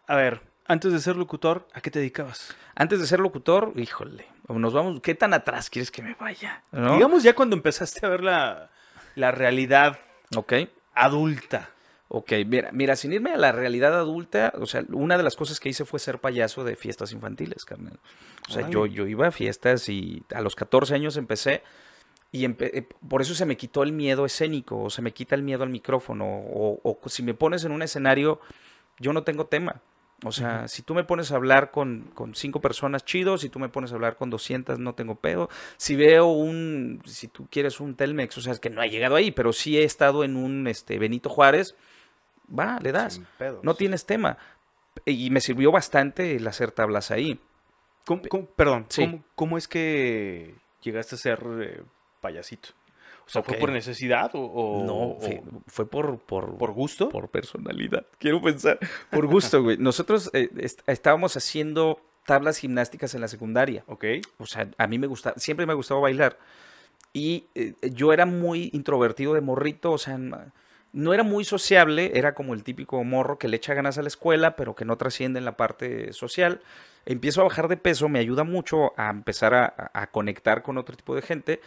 [0.07, 2.55] A ver, antes de ser locutor, ¿a qué te dedicabas?
[2.75, 6.63] Antes de ser locutor, híjole, nos vamos, ¿qué tan atrás quieres que me vaya?
[6.73, 6.95] ¿No?
[6.95, 8.71] Digamos ya cuando empezaste a ver la,
[9.15, 9.99] la realidad
[10.37, 10.55] Ok,
[10.95, 11.71] adulta.
[12.09, 15.61] ok, mira, mira, sin irme a la realidad adulta, o sea, una de las cosas
[15.61, 17.99] que hice fue ser payaso de fiestas infantiles, carnal.
[18.49, 21.63] O sea, yo, yo iba a fiestas y a los 14 años empecé
[22.33, 25.35] y empe- eh, por eso se me quitó el miedo escénico, o se me quita
[25.35, 28.41] el miedo al micrófono, o, o si me pones en un escenario,
[28.99, 29.81] yo no tengo tema.
[30.23, 33.59] O sea, si tú me pones a hablar con, con cinco personas chidos, si tú
[33.59, 35.51] me pones a hablar con 200, no tengo pedo.
[35.77, 39.17] Si veo un, si tú quieres un Telmex, o sea, es que no ha llegado
[39.17, 41.75] ahí, pero sí he estado en un este, Benito Juárez,
[42.57, 43.21] va, le das.
[43.63, 44.39] No tienes tema.
[45.05, 47.39] Y me sirvió bastante el hacer tablas ahí.
[48.07, 49.03] ¿Cómo- cómo- perdón, Sí.
[49.05, 51.83] ¿cómo, cómo es que llegaste a ser eh,
[52.21, 52.71] payasito?
[53.27, 53.61] O sea, ¿fue Ok.
[53.61, 57.09] por necesidad o, o- no, fue, fue por, por, por gusto?
[57.09, 58.05] por personalidad.
[58.19, 58.79] Quiero pensar.
[59.11, 59.79] Por gusto, güey.
[59.79, 63.85] Nosotros eh, est- estábamos haciendo tablas gimnásticas en la secundaria.
[63.87, 64.05] Ok.
[64.39, 66.39] O sea, a mí me gusta, siempre me ha gustado bailar.
[67.13, 70.19] Y eh, yo era muy introvertido de morrito, o sea,
[70.93, 74.09] no era muy sociable, era como el típico morro que le echa ganas a la
[74.09, 76.61] escuela, pero que no trasciende en la parte social.
[77.07, 80.97] Empiezo a bajar de peso, me ayuda mucho a empezar a- a conectar con otro
[80.97, 81.61] tipo de gente,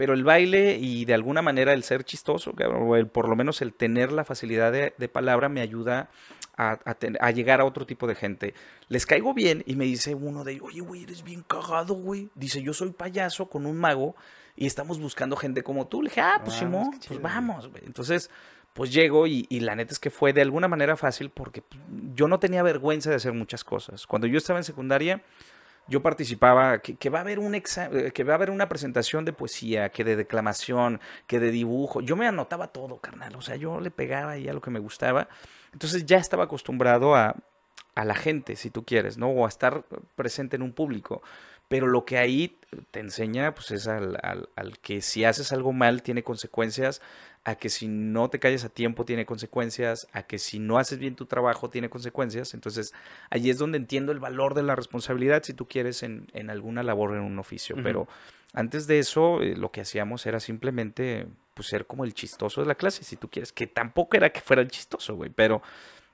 [0.00, 3.36] pero el baile y de alguna manera el ser chistoso, cabrón, o el, por lo
[3.36, 6.08] menos el tener la facilidad de, de palabra me ayuda
[6.56, 8.54] a, a ten- a llegar a otro tipo de gente.
[8.88, 12.30] Les caigo bien y me dice uno de ellos, oye, güey, eres bien cagado, güey.
[12.34, 14.16] Dice, yo soy payaso con un mago
[14.56, 16.00] y estamos buscando gente como tú.
[16.00, 17.82] Le dije, ah, pues Ah, Simón, pues vamos, güey.
[17.84, 18.30] Entonces,
[18.72, 21.78] pues llego y, y la neta es que fue de alguna manera fácil porque pues,
[22.14, 24.06] yo no tenía vergüenza de hacer muchas cosas.
[24.06, 25.20] Cuando yo estaba en secundaria,
[25.86, 29.24] yo participaba, que, va a haber un exa- eh, que va a haber una presentación
[29.24, 32.00] de poesía, que de declamación, que de dibujo.
[32.00, 33.34] Yo me anotaba todo, carnal.
[33.36, 35.28] O sea, yo le pegaba ahí a lo que me gustaba.
[35.72, 37.34] Entonces ya estaba acostumbrado a,
[37.94, 39.28] a la gente, si tú quieres, ¿no?
[39.30, 41.22] O a estar presente en un público.
[41.70, 42.58] Pero lo que ahí
[42.90, 47.00] te enseña, pues es al, al- al que si haces algo mal tiene consecuencias,
[47.44, 50.98] a que si no te calles a tiempo tiene consecuencias, a que si no haces
[50.98, 52.54] bien tu trabajo tiene consecuencias.
[52.54, 52.92] Entonces
[53.30, 56.82] ahí es donde entiendo el valor de la responsabilidad si tú quieres en, en alguna
[56.82, 57.76] labor en un oficio.
[57.84, 58.08] Pero
[58.52, 62.66] antes de eso, eh, lo que hacíamos era simplemente pues, ser como el chistoso de
[62.66, 63.52] la clase, si tú quieres.
[63.52, 65.62] Que tampoco era que fuera el chistoso, güey, pero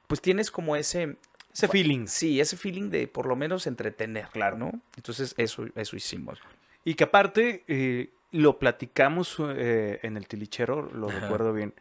[0.07, 1.17] pues tienes como ese,
[1.65, 2.07] Ese feeling.
[2.07, 4.57] sí, ese feeling de por lo menos entretener, Claro.
[4.59, 4.73] ¿no?
[4.97, 6.41] Entonces eso, eso hicimos.
[6.85, 11.21] Y que aparte eh, lo platicamos eh, en el tilichero, lo Ajá.
[11.21, 11.73] recuerdo bien,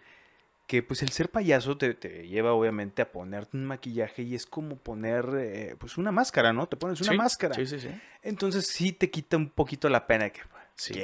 [0.68, 4.46] que pues el ser payaso te, te lleva obviamente a ponerte un maquillaje y es
[4.48, 6.68] como poner eh, pues una máscara, ¿no?
[6.68, 7.54] Te pones una Sí, máscara.
[7.54, 7.90] Sí, sí, sí.
[8.24, 10.42] Entonces sí te quita un poquito la pena de que
[10.78, 11.02] Sí,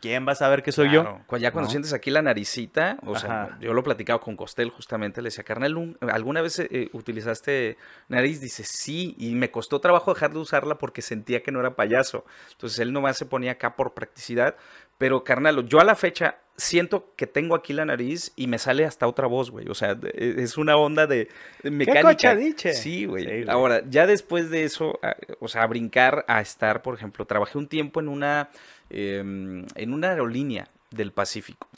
[0.00, 1.02] ¿quién, va a saber que soy yo?
[1.02, 1.70] Claro, Ya cuando ¿no?
[1.70, 5.44] sientes aquí la naricita, o sea, yo lo he platicado con Costel justamente, le decía,
[5.44, 7.76] carnal, un- ¿alguna vez eh, utilizaste
[8.08, 8.40] nariz?
[8.40, 12.24] Dice, sí, y me costó trabajo dejar de usarla porque sentía que no era payaso.
[12.50, 14.56] Entonces él nomás se ponía acá por practicidad,
[14.98, 18.84] pero carnal, yo a la fecha siento que tengo aquí la nariz y me sale
[18.84, 19.68] hasta otra voz, güey.
[19.68, 21.28] O sea, de- es una onda de,
[21.62, 22.02] de mecánica.
[22.08, 22.72] cochadiche!
[22.74, 23.24] Sí, güey.
[23.24, 23.48] Sí, güey.
[23.48, 27.56] Ahora, ya después de eso, a- o sea, a brincar a estar, por ejemplo, trabajé
[27.58, 28.50] un tiempo en una,
[28.92, 31.68] em, en una aerolínea del Pacífico.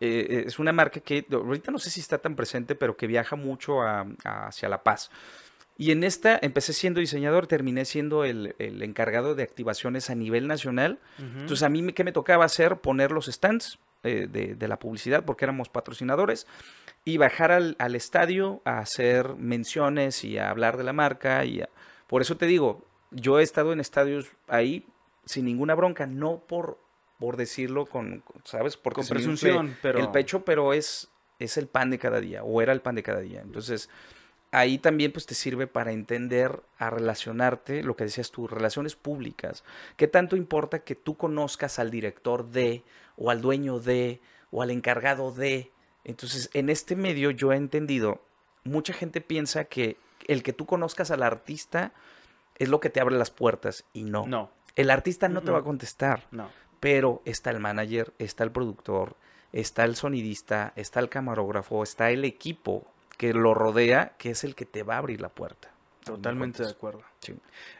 [0.00, 3.06] Eh, eh, es una marca que ahorita no sé si está tan presente, pero que
[3.06, 5.10] viaja mucho a- a- hacia La Paz.
[5.76, 10.46] Y en esta empecé siendo diseñador, terminé siendo el, el encargado de activaciones a nivel
[10.46, 10.98] nacional.
[11.18, 11.40] Ujú.
[11.40, 15.24] Entonces a mí qué me tocaba hacer, poner los stands eh, de, de la publicidad,
[15.24, 16.46] porque éramos patrocinadores,
[17.04, 21.44] y bajar al, al estadio a hacer menciones y a hablar de la marca.
[21.44, 21.68] Y a-
[22.06, 24.86] Por eso te digo, yo he estado en estadios ahí
[25.24, 26.78] sin ninguna bronca, no por,
[27.18, 28.76] por decirlo con, ¿sabes?
[28.76, 29.98] Porque Con presunción, pero...
[29.98, 33.02] el pecho, pero es, es el pan de cada día, o era el pan de
[33.02, 33.40] cada día.
[33.40, 33.88] Entonces,
[34.54, 39.64] ahí también pues te sirve para entender, a relacionarte, lo que decías tú, relaciones públicas.
[39.96, 42.84] ¿Qué tanto importa que tú conozcas al director de,
[43.16, 44.20] o al dueño de,
[44.50, 45.72] o al encargado de?
[46.04, 48.22] Entonces, en este medio yo he entendido,
[48.62, 49.96] mucha gente piensa que
[50.28, 51.92] el que tú conozcas al artista
[52.56, 54.26] es lo que te abre las puertas, y no.
[54.26, 56.48] No, El artista no te va a contestar no.
[56.80, 59.16] pero está el manager, está el productor
[59.54, 62.84] está el sonidista, está el camarógrafo, está el equipo
[63.16, 65.70] que lo rodea, que es el que te va a abrir la puerta.
[66.04, 67.02] Totalmente de acuerdo.
[67.20, 67.34] Sí.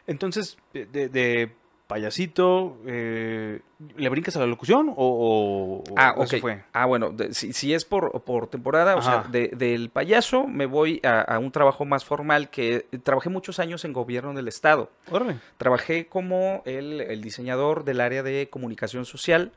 [0.07, 1.53] Entonces, de
[1.87, 3.61] payasito, eh,
[3.97, 6.41] ¿le brincas a la locución o, o- Ah, eso ok.
[6.41, 6.63] fue?
[6.73, 10.65] Ah, bueno, de- si, si es por, por temporada, o sea, de- del payaso me
[10.65, 14.89] voy a, a un trabajo más formal que trabajé muchos años en gobierno del estado.
[15.11, 15.37] Órale.
[15.57, 19.51] Trabajé como el, el diseñador del área de comunicación social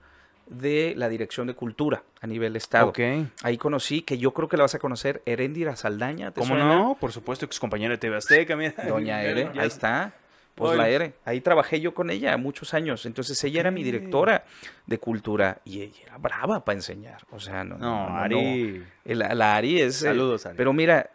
[0.47, 2.89] de la Dirección de Cultura a nivel estado.
[2.89, 3.01] Ok.
[3.43, 6.31] Ahí conocí, que yo creo que la vas a conocer, Eréndira Saldaña.
[6.31, 6.75] ¿te ¿Cómo suena?
[6.75, 6.97] no?
[6.99, 8.57] Por supuesto, ex compañera de TV Azteca.
[8.57, 8.73] mira.
[8.89, 10.15] Doña Ere, ahí está.
[10.59, 10.79] Pues Oye.
[10.79, 11.15] la Ere.
[11.25, 13.07] Ahí trabajé yo con ella muchos años.
[13.07, 14.45] Entonces ella era mi directora
[14.87, 17.25] de cultura y ella era brava para enseñar.
[17.31, 17.79] O sea, no.
[17.79, 18.09] No.
[18.19, 18.85] Ari.
[19.05, 20.03] La Ari es.
[20.03, 20.57] eh, Saludos, Ari.
[20.57, 21.11] Pero mira,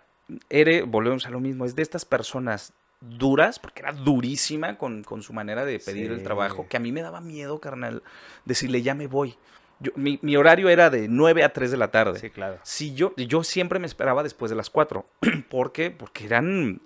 [0.50, 5.22] Ere, volvemos a lo mismo, es de estas personas duras, porque era durísima con, con
[5.22, 8.02] su manera de pedir el trabajo, que a mí me daba miedo, carnal,
[8.46, 9.36] decirle ya me voy.
[9.80, 12.20] Yo, mi, mi horario era de 9 a 3 de la tarde.
[12.20, 12.60] Sí, claro.
[12.64, 15.06] Si yo, yo siempre me esperaba después de las 4.
[15.50, 15.92] ¿Por qué?
[15.92, 16.82] Porque eran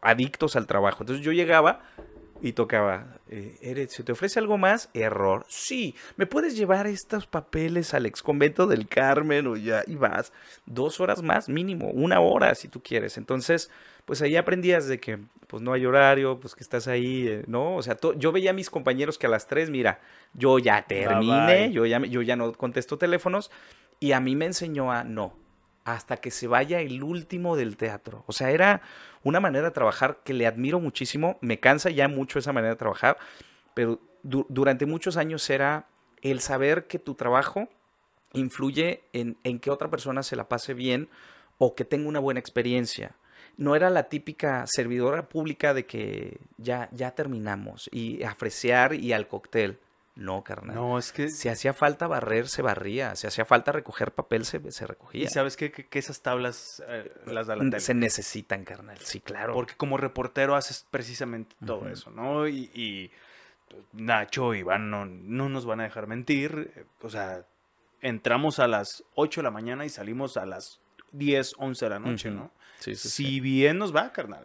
[0.00, 1.02] adictos al trabajo.
[1.02, 1.80] Entonces yo llegaba
[2.42, 4.90] y tocaba, eh, ¿se te ofrece algo más?
[4.94, 5.46] Error.
[5.48, 9.84] Sí, ¿me puedes llevar estos papeles al ex convento del Carmen o ya?
[9.86, 10.32] Y vas
[10.66, 13.16] dos horas más mínimo, una hora si tú quieres.
[13.16, 13.70] Entonces,
[14.04, 17.76] pues ahí aprendías de que pues no hay horario, pues que estás ahí, eh, ¿no?
[17.76, 20.00] O sea, yo veía a mis compañeros que a las 3, mira,
[20.34, 21.72] yo ya terminé, bye.
[21.72, 23.50] yo ya, yo ya no contesto teléfonos
[24.00, 25.36] y a mí me enseñó a no,
[25.84, 28.24] hasta que se vaya el último del teatro.
[28.26, 28.82] O sea, era
[29.22, 32.78] una manera de trabajar que le admiro muchísimo, me cansa ya mucho esa manera de
[32.78, 33.18] trabajar,
[33.74, 35.86] pero du- durante muchos años era
[36.22, 37.68] el saber que tu trabajo
[38.32, 41.08] influye en, en que otra persona se la pase bien
[41.58, 43.14] o que tenga una buena experiencia.
[43.56, 49.12] No era la típica servidora pública de que ya, ya terminamos y a fresear y
[49.12, 49.78] al cóctel.
[50.14, 50.76] No, carnal.
[50.76, 51.30] No, es que...
[51.30, 53.16] Si hacía falta barrer, se barría.
[53.16, 55.24] Si hacía falta recoger papel, se, se recogía.
[55.24, 55.72] ¿Y sabes qué?
[55.72, 57.80] Que, que esas tablas eh, las da la tele.
[57.80, 58.98] Se necesitan, carnal.
[58.98, 59.54] Sí, claro.
[59.54, 62.46] Porque como reportero haces precisamente todo eso, ¿no?
[62.46, 63.10] Y, y
[63.92, 66.86] Nacho y Iván no, no nos van a dejar mentir.
[67.00, 67.46] O sea,
[68.02, 70.80] entramos a las 8 de la mañana y salimos a las
[71.12, 72.30] 10, 11 de la noche.
[72.30, 72.50] ¿no?
[72.82, 73.40] Sí, sí, si sí.
[73.40, 74.44] bien nos va, carnal.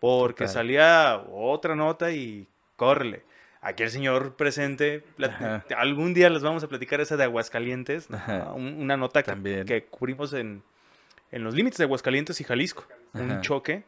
[0.00, 0.54] Porque Total.
[0.54, 3.24] salía otra nota y córrele.
[3.60, 5.04] Aquí el señor presente,
[5.74, 8.08] algún día les vamos a platicar esa de Aguascalientes,
[8.54, 10.62] una nota que, cubrimos en,
[11.30, 13.84] en los límites de Aguascalientes y Jalisco, un choque.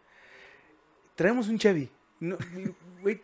[1.14, 1.90] Traemos un Chevy.
[2.20, 2.38] No,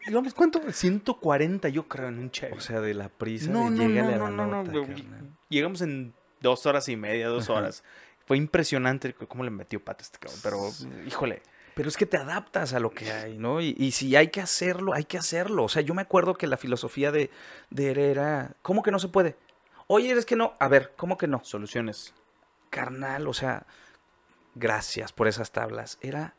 [0.06, 0.60] digamos, ¿cuánto?
[0.70, 2.52] 140 yo creo en un Chevy.
[2.54, 4.94] O sea, de la prisa no, de no, no, a no, la no, no, nota.
[5.48, 6.12] Llegamos en
[6.42, 7.82] dos horas y media, dos horas.
[8.26, 10.70] Fue impresionante cómo le metió pata este cabrón, pero
[11.06, 11.42] híjole.
[11.74, 13.60] Pero es que te adaptas a lo que hay, ¿no?
[13.60, 15.64] Y, y si hay que hacerlo, hay que hacerlo.
[15.64, 17.30] O sea, yo me acuerdo que la filosofía de,
[17.70, 19.36] de Ere era, ¿cómo que no se puede?
[19.86, 20.54] Oye, es que no.
[20.60, 21.42] A ver, ¿cómo que no?
[21.44, 22.14] Soluciones.
[22.68, 23.66] Carnal, o sea,
[24.54, 25.98] gracias por esas tablas.
[26.02, 26.34] Era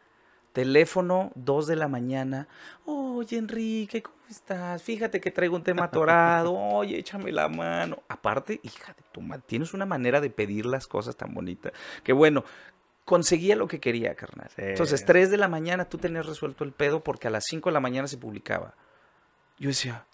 [0.53, 2.47] teléfono, 2 de la mañana.
[2.85, 4.81] Oye, Enrique, ¿cómo estás?
[4.81, 6.53] Fíjate que traigo un tema atorado.
[6.53, 8.03] Oye, échame la mano.
[8.07, 11.73] Aparte, hija de tu madre, tienes una manera de pedir las cosas tan bonita.
[12.03, 12.45] Que bueno,
[13.03, 14.49] conseguía lo que quería, carnal.
[14.55, 14.61] Sí.
[14.61, 17.73] Entonces, 3 de la mañana tú tenías resuelto el pedo porque a las 5 de
[17.73, 18.75] la mañana se publicaba.
[19.57, 20.05] Yo decía,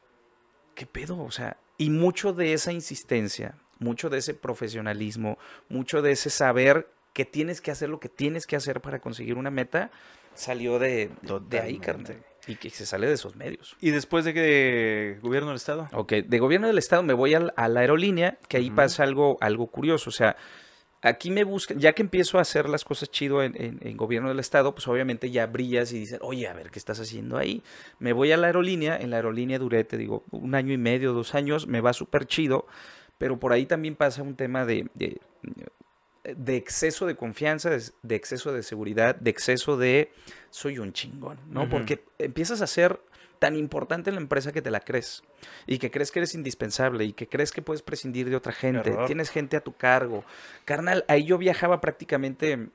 [0.74, 1.22] ¿qué pedo?
[1.22, 5.38] O sea, y mucho de esa insistencia, mucho de ese profesionalismo,
[5.68, 9.38] mucho de ese saber que tienes que hacer lo que tienes que hacer para conseguir
[9.38, 9.92] una meta,
[10.34, 11.09] salió de,
[11.49, 12.23] de, ahí, carnal.
[12.47, 13.75] Y que se sale de esos medios.
[13.80, 15.88] ¿Y después de que gobierno del estado?
[15.93, 19.38] Ok, de gobierno del estado me voy al- a, la aerolínea, que ahí pasa algo,
[19.41, 20.09] algo curioso.
[20.09, 20.36] O sea,
[21.01, 24.30] aquí me buscan, ya que empiezo a hacer las cosas chido en, en- en gobierno
[24.30, 27.61] del estado, pues obviamente ya brillas y dices, oye, a ver, ¿qué estás haciendo ahí?
[27.99, 31.13] Me voy a la aerolínea, en la aerolínea duré, te digo, un año y medio,
[31.13, 32.65] dos años, me va súper chido,
[33.17, 35.19] pero por ahí también pasa un tema de, de,
[36.24, 40.11] de exceso de confianza, de, exceso de seguridad, de exceso de
[40.49, 41.70] soy un chingón, ¿no?
[41.70, 42.99] Porque empiezas a ser
[43.39, 45.24] tan importante en la empresa que te la crees
[45.65, 48.89] y que crees que eres indispensable y que crees que puedes prescindir de otra gente,
[48.89, 49.05] Error.
[49.05, 50.26] tienes gente a tu cargo.
[50.65, 52.67] Carnal, ahí yo viajaba prácticamente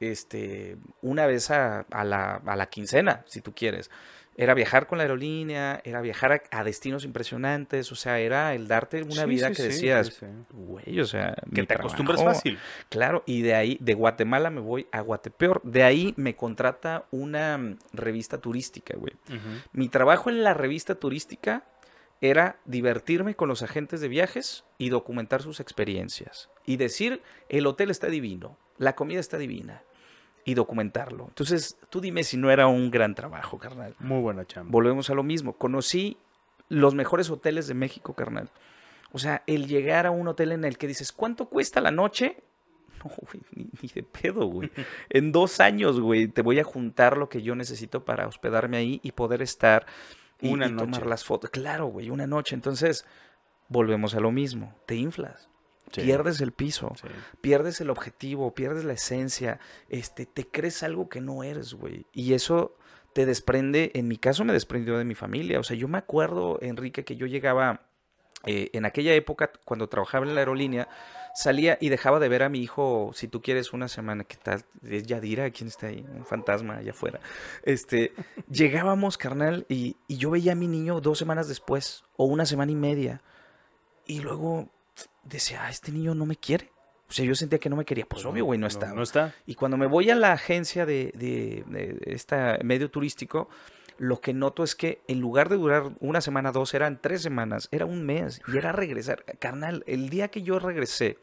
[0.00, 3.90] este, una vez a, a la, a la quincena, si tú quieres.
[4.36, 8.68] Era viajar con la aerolínea, era viajar a, a destinos impresionantes, o sea, era el
[8.68, 10.26] darte una Sí, vida sí, que sí, decías, sí, sí.
[10.50, 12.36] güey, o sea, Que te acostumbras trabajo".
[12.36, 12.58] fácil.
[12.88, 15.60] Claro, y de ahí, de Guatemala me voy a Guatepeor.
[15.62, 19.12] De ahí me contrata una mm, revista turística, güey.
[19.72, 21.64] Mi trabajo en la revista turística
[22.22, 26.48] era divertirme con los agentes de viajes y documentar sus experiencias.
[26.66, 29.82] Y decir, el hotel está divino, la comida está divina.
[30.50, 31.26] Y documentarlo.
[31.28, 33.94] Entonces, tú dime si no era un gran trabajo, carnal.
[34.00, 34.72] Muy buena chamba.
[34.72, 35.52] Volvemos a lo mismo.
[35.52, 36.16] Conocí
[36.68, 38.50] los mejores hoteles de México, carnal.
[39.12, 42.36] O sea, el llegar a un hotel en el que dices, ¿cuánto cuesta la noche?
[43.04, 44.70] No, güey, ni, ni de pedo, güey.
[45.10, 49.00] En dos años, güey, te voy a juntar lo que yo necesito para hospedarme ahí
[49.02, 49.86] y poder estar
[50.40, 51.04] y, Una y tomar noche.
[51.06, 51.50] las fotos.
[51.50, 52.54] Claro, güey, una noche.
[52.54, 53.04] Entonces,
[53.68, 54.74] volvemos a lo mismo.
[54.86, 55.49] Te inflas,
[55.90, 57.08] Sí, pierdes el piso, sí.
[57.40, 62.06] pierdes el objetivo, pierdes la esencia, este, te crees algo que no eres, güey.
[62.12, 62.76] Y eso
[63.12, 65.58] te desprende, en mi caso me desprendió de mi familia.
[65.58, 67.88] O sea, yo me acuerdo, Enrique, que yo llegaba
[68.46, 70.88] eh, en aquella época, cuando trabajaba en la aerolínea,
[71.34, 74.24] salía y dejaba de ver a mi hijo, si tú quieres, una semana.
[74.24, 74.64] ¿Qué tal?
[74.82, 76.06] Es Yadira, ¿quién está ahí?
[76.14, 77.20] Un fantasma allá afuera.
[77.64, 78.12] Este,
[78.48, 82.72] llegábamos, carnal, y, y yo veía a mi niño dos semanas después, o una semana
[82.72, 83.22] y media.
[84.06, 84.70] Y luego
[85.24, 86.70] decía, ah, este niño no me quiere.
[87.08, 88.06] O sea, yo sentía que no me quería.
[88.06, 88.92] Pues obvio, güey, no está.
[88.94, 89.34] No, está.
[89.44, 93.48] Y cuando me voy a la agencia de, de, de este medio turístico,
[93.98, 97.68] lo que noto es que en lugar de durar una semana, dos, eran tres semanas,
[97.70, 99.24] era un mes y era regresar.
[99.38, 101.18] Carnal, el día que yo regresé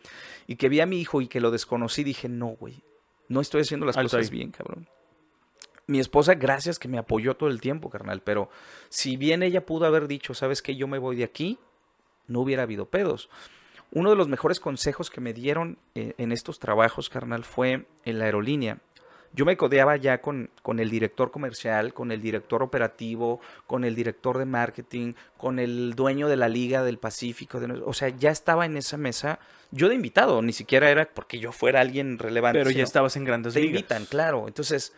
[0.46, 2.84] y que vi a mi hijo y que lo desconocí, dije, no, güey,
[3.30, 4.38] no estoy haciendo las Alto cosas ahí.
[4.38, 4.88] bien, cabrón.
[5.88, 8.50] Mi esposa, gracias que me apoyó todo el tiempo, carnal, pero
[8.90, 11.58] si bien ella pudo haber dicho, sabes que yo me voy de aquí,
[12.28, 13.30] no hubiera habido pedos.
[13.92, 18.20] Uno de los mejores consejos que me dieron eh, en estos trabajos, carnal, fue en
[18.20, 18.80] la aerolínea.
[19.34, 23.94] Yo me codeaba ya con, con el director comercial, con el director operativo, con el
[23.94, 27.60] director de marketing, con el dueño de la Liga del Pacífico.
[27.60, 29.40] de- o sea, ya estaba en esa mesa.
[29.72, 32.60] Yo de invitado, ni siquiera era porque yo fuera alguien relevante.
[32.60, 33.82] Pero ya estabas en grandes te ligas.
[33.82, 34.48] invitan, claro.
[34.48, 34.94] Entonces,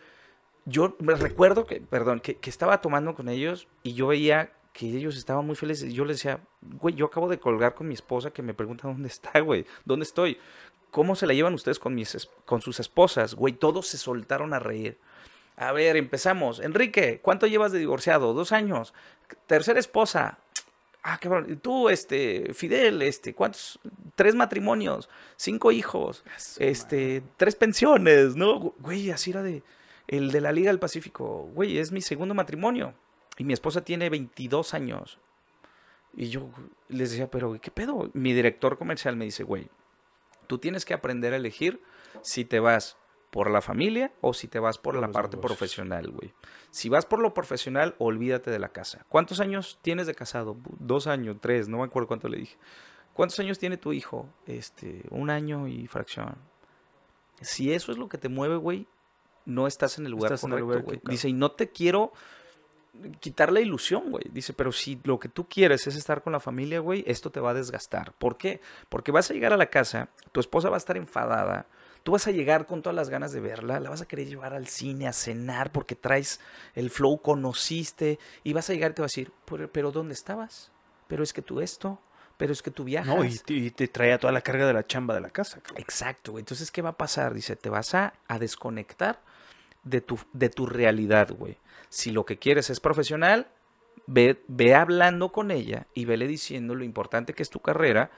[0.64, 4.96] yo me recuerdo que, perdón, que, que estaba tomando con ellos y yo veía que
[4.96, 5.92] ellos estaban muy felices.
[5.92, 9.08] Yo les decía, güey, yo acabo de colgar con mi esposa que me pregunta dónde
[9.08, 10.38] está, güey, dónde estoy.
[10.90, 13.34] ¿Cómo se la llevan ustedes con, mis, con sus esposas?
[13.34, 14.96] Güey, todos se soltaron a reír.
[15.56, 16.60] A ver, empezamos.
[16.60, 18.32] Enrique, ¿cuánto llevas de divorciado?
[18.32, 18.94] Dos años.
[19.46, 20.38] Tercera esposa.
[21.02, 21.46] Ah, cabrón.
[21.50, 23.78] ¿Y Tú, este, Fidel, este, ¿cuántos?
[24.14, 26.24] Tres matrimonios, cinco hijos,
[26.58, 28.72] este, tres pensiones, ¿no?
[28.78, 29.62] Güey, así era de,
[30.08, 31.50] el de la Liga del Pacífico.
[31.54, 32.94] Güey, es mi segundo matrimonio.
[33.40, 35.18] Y mi esposa tiene 22 años.
[36.12, 36.50] Y yo
[36.88, 38.10] les decía, pero ¿qué pedo?
[38.12, 39.70] Mi director comercial me dice, güey,
[40.46, 41.82] tú tienes que aprender a elegir
[42.20, 42.98] si te vas
[43.30, 45.56] por la familia o si te vas por, la parte negocios.
[45.56, 46.34] profesional, güey.
[46.70, 49.06] Si vas por lo profesional, olvídate de la casa.
[49.08, 50.58] ¿Cuántos años tienes de casado?
[50.78, 52.58] Dos años, tres, no me acuerdo cuánto le dije.
[53.14, 54.28] ¿Cuántos años tiene tu hijo?
[54.44, 56.36] Este, un año y fracción.
[57.40, 58.86] Si eso es lo que te mueve, güey,
[59.46, 61.00] no estás en el lugar Estás correcto, güey.
[61.04, 62.12] Dice, y no te quiero
[63.20, 64.24] quitar la ilusión, güey.
[64.32, 67.40] Dice, pero si lo que tú quieres es estar con la familia, güey, esto te
[67.40, 68.12] va a desgastar.
[68.12, 68.60] ¿Por qué?
[68.88, 71.66] Porque vas a llegar a la casa, tu esposa va a estar enfadada,
[72.02, 74.54] tú vas a llegar con todas las ganas de verla, la vas a querer llevar
[74.54, 76.40] al cine, a cenar, porque traes
[76.74, 79.32] el flow, conociste, y vas a llegar y te va a decir,
[79.72, 80.70] pero, ¿dónde estabas?
[81.06, 82.00] Pero es que tú esto,
[82.36, 83.14] pero es que tú viajas.
[83.14, 85.60] No, y te, y te traía toda la carga de la chamba de la casa.
[85.60, 85.82] cabrón.
[85.82, 86.42] Exacto, güey.
[86.42, 87.34] Entonces, ¿qué va a pasar?
[87.34, 89.20] Dice, te vas a, a desconectar
[89.82, 91.58] de tu, de tu realidad, güey.
[91.88, 93.48] Si lo que quieres es profesional,
[94.06, 98.10] ve, ve hablando con ella y vele diciendo lo importante que es tu carrera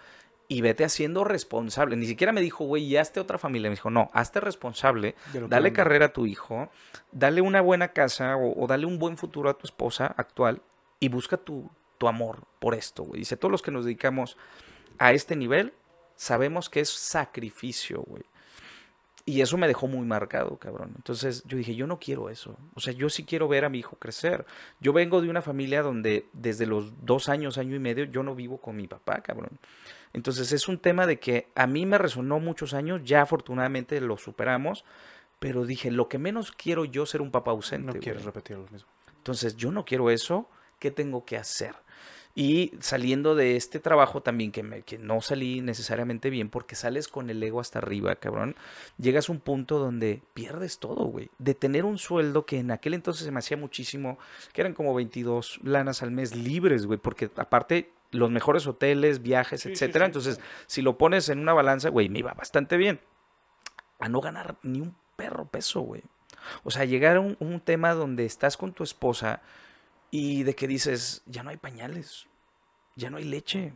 [0.48, 1.96] y vete haciendo responsable.
[1.96, 3.70] Ni siquiera me dijo, güey, y hazte otra familia.
[3.70, 5.76] Me dijo, no, hazte responsable, De lo que dale anda.
[5.76, 6.70] carrera a tu hijo,
[7.10, 10.60] dale una buena casa o, o dale un buen futuro a tu esposa actual
[11.00, 13.20] y busca tu, tu amor por esto, güey.
[13.20, 14.36] Dice, todos los que nos dedicamos
[14.98, 15.72] a este nivel,
[16.16, 18.24] sabemos que es sacrificio, güey.
[19.24, 20.92] Y eso me dejó muy marcado, cabrón.
[20.96, 22.56] Entonces yo dije, yo no quiero eso.
[22.74, 24.44] O sea, yo sí quiero ver a mi hijo crecer.
[24.80, 28.34] Yo vengo de una familia donde desde los dos años, año y medio, yo no
[28.34, 29.58] vivo con mi papá, cabrón.
[30.12, 34.16] Entonces es un tema de que a mí me resonó muchos años, ya afortunadamente lo
[34.16, 34.84] superamos,
[35.38, 37.94] pero dije, lo que menos quiero yo ser un papá ausente.
[37.94, 38.88] No quieres repetir lo mismo.
[39.16, 40.48] Entonces, yo no quiero eso,
[40.78, 41.74] ¿qué tengo que hacer?
[42.34, 47.08] Y saliendo de este trabajo también, que, me, que no salí necesariamente bien, porque sales
[47.08, 48.56] con el ego hasta arriba, cabrón,
[48.96, 51.28] llegas a un punto donde pierdes todo, güey.
[51.38, 54.18] De tener un sueldo que en aquel entonces se me hacía muchísimo,
[54.54, 59.60] que eran como 22 lanas al mes libres, güey, porque aparte los mejores hoteles, viajes,
[59.60, 60.06] Sí, sí, etcétera.
[60.06, 60.08] sí.
[60.08, 63.00] Entonces, si lo pones en una balanza, güey, me iba bastante bien.
[63.98, 66.02] A no ganar ni un perro peso, güey.
[66.64, 69.42] O sea, llegar a un, un tema donde estás con tu esposa
[70.14, 72.28] y de que dices, ya no hay pañales,
[72.96, 73.72] ya no hay leche,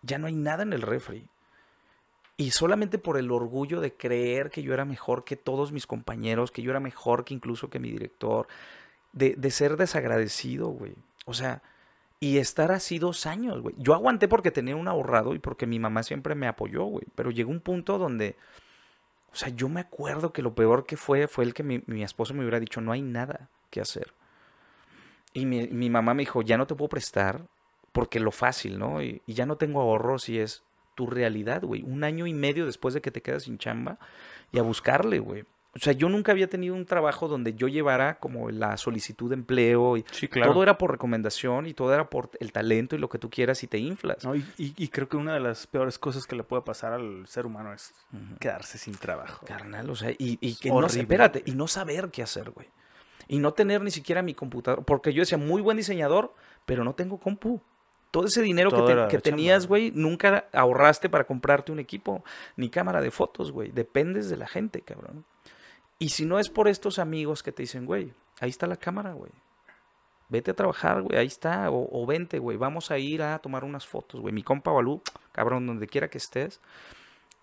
[0.00, 1.28] ya no hay nada en el refri.
[2.36, 6.52] Y solamente por el orgullo de creer que yo era mejor que todos mis compañeros,
[6.52, 8.46] que yo era mejor que incluso que mi director,
[9.12, 10.94] de, de ser desagradecido, güey.
[11.26, 11.62] O sea,
[12.20, 13.74] y estar así dos años, güey.
[13.76, 17.06] Yo aguanté porque tenía un ahorrado y porque mi mamá siempre me apoyó, güey.
[17.16, 18.36] Pero llegó un punto donde,
[19.32, 22.04] o sea, yo me acuerdo que lo peor que fue fue el que mi, mi
[22.04, 24.14] esposo me hubiera dicho, no hay nada que hacer.
[25.34, 27.46] Y mi, mi mamá me dijo, ya no te puedo prestar
[27.92, 29.02] porque lo fácil, ¿no?
[29.02, 30.62] Y, y ya no tengo ahorros y es
[30.94, 31.82] tu realidad, güey.
[31.82, 33.98] Un año y medio después de que te quedas sin chamba
[34.52, 35.44] y a buscarle, güey.
[35.74, 39.36] O sea, yo nunca había tenido un trabajo donde yo llevara como la solicitud de
[39.36, 40.52] empleo y Sí, claro.
[40.52, 43.62] todo era por recomendación y todo era por el talento y lo que tú quieras
[43.62, 44.22] y te inflas.
[44.22, 46.92] No, y, y- y creo que una de las peores cosas que le puede pasar
[46.92, 47.94] al ser humano es
[48.38, 49.46] quedarse sin trabajo.
[49.46, 52.68] Carnal, o sea, y, que no, horrible, espérate, y no saber qué hacer, güey.
[53.28, 56.34] Y no tener ni siquiera mi computador, porque yo decía, muy buen diseñador,
[56.66, 57.60] pero no tengo compu.
[58.10, 59.90] Todo ese dinero Todo que, te- tenías, güey.
[59.90, 62.22] güey, nunca ahorraste para comprarte un equipo,
[62.56, 63.70] ni cámara de fotos, güey.
[63.72, 65.24] Dependes de la gente, cabrón.
[65.98, 69.12] Y si no es por estos amigos que te dicen, güey, ahí está la cámara,
[69.14, 69.30] güey.
[70.28, 71.70] Vete a trabajar, güey, ahí está.
[71.70, 74.34] O, o vente, güey, vamos a ir a tomar unas fotos, güey.
[74.34, 75.00] Mi compa Balú,
[75.32, 76.60] cabrón, donde quiera que estés.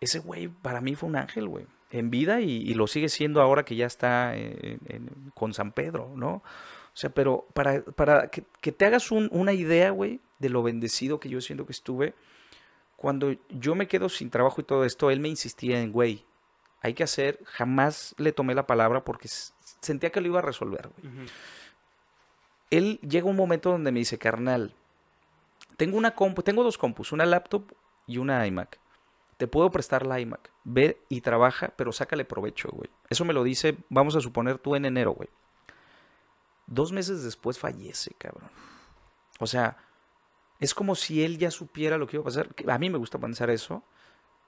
[0.01, 1.65] Ese güey para mí fue un ángel, güey.
[1.91, 5.71] En vida y, y lo sigue siendo ahora que ya está en- en- con San
[5.71, 6.35] Pedro, ¿no?
[6.35, 10.61] O sea, pero para, para que, que te hagas un- una idea, güey, de lo
[10.63, 12.13] bendecido que yo siento que estuve,
[12.95, 16.25] cuando yo me quedo sin trabajo y todo esto, él me insistía en, güey,
[16.81, 19.27] hay que hacer, jamás le tomé la palabra porque
[19.81, 21.13] sentía que lo iba a resolver, güey.
[22.69, 24.73] Él llega un momento donde me dice, carnal,
[25.77, 27.71] tengo una compu, tengo dos compus, una laptop
[28.05, 28.79] y una iMac.
[29.39, 30.51] Te puedo prestar la iMac.
[30.65, 32.89] Ve y trabaja, pero sácale provecho, güey.
[33.09, 35.29] Eso me lo dice, vamos a suponer tú en enero, güey.
[36.67, 38.51] Dos meses después fallece, cabrón.
[39.39, 39.77] O sea,
[40.59, 42.49] es como si él ya supiera lo que iba a pasar.
[42.67, 43.81] A mí me gusta pensar eso.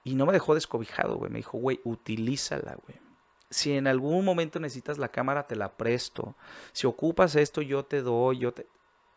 [0.04, 1.30] Y no me dejó descobijado, güey.
[1.30, 3.00] Me dijo, güey, utilízala, güey.
[3.48, 6.34] Si en algún momento necesitas la cámara, te la presto.
[6.72, 8.66] Si ocupas esto, yo te doy, yo te...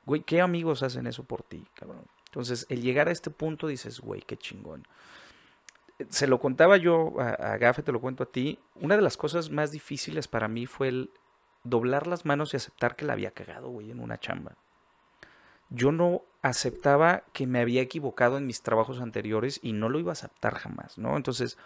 [0.05, 2.05] Güey, ¿qué amigos hacen eso por ti, cabrón?
[2.27, 4.87] Entonces, el llegar a este punto dices, güey, qué chingón.
[6.09, 8.59] Se lo contaba yo a, a Gafe, te lo cuento a ti.
[8.75, 11.11] Una de las cosas más difíciles para mí fue el
[11.63, 14.55] doblar las manos y aceptar que la había cagado, güey, en una chamba.
[15.69, 20.11] Yo no aceptaba que me había equivocado en mis trabajos anteriores y no lo iba
[20.11, 21.17] a aceptar jamás, ¿no?
[21.17, 21.57] Entonces,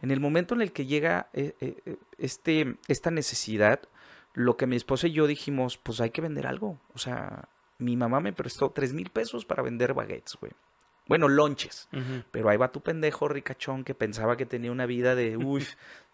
[0.00, 3.80] en el momento en el que llega eh, eh, eh, este, esta necesidad,
[4.34, 6.78] lo que mi esposa y yo dijimos, pues hay que vender algo.
[6.94, 10.52] O sea, mi mamá me prestó tres mil pesos para vender baguettes, güey.
[11.08, 11.88] Bueno, lonches.
[12.30, 15.66] Pero ahí va tu pendejo ricachón que pensaba que tenía una vida de, uy,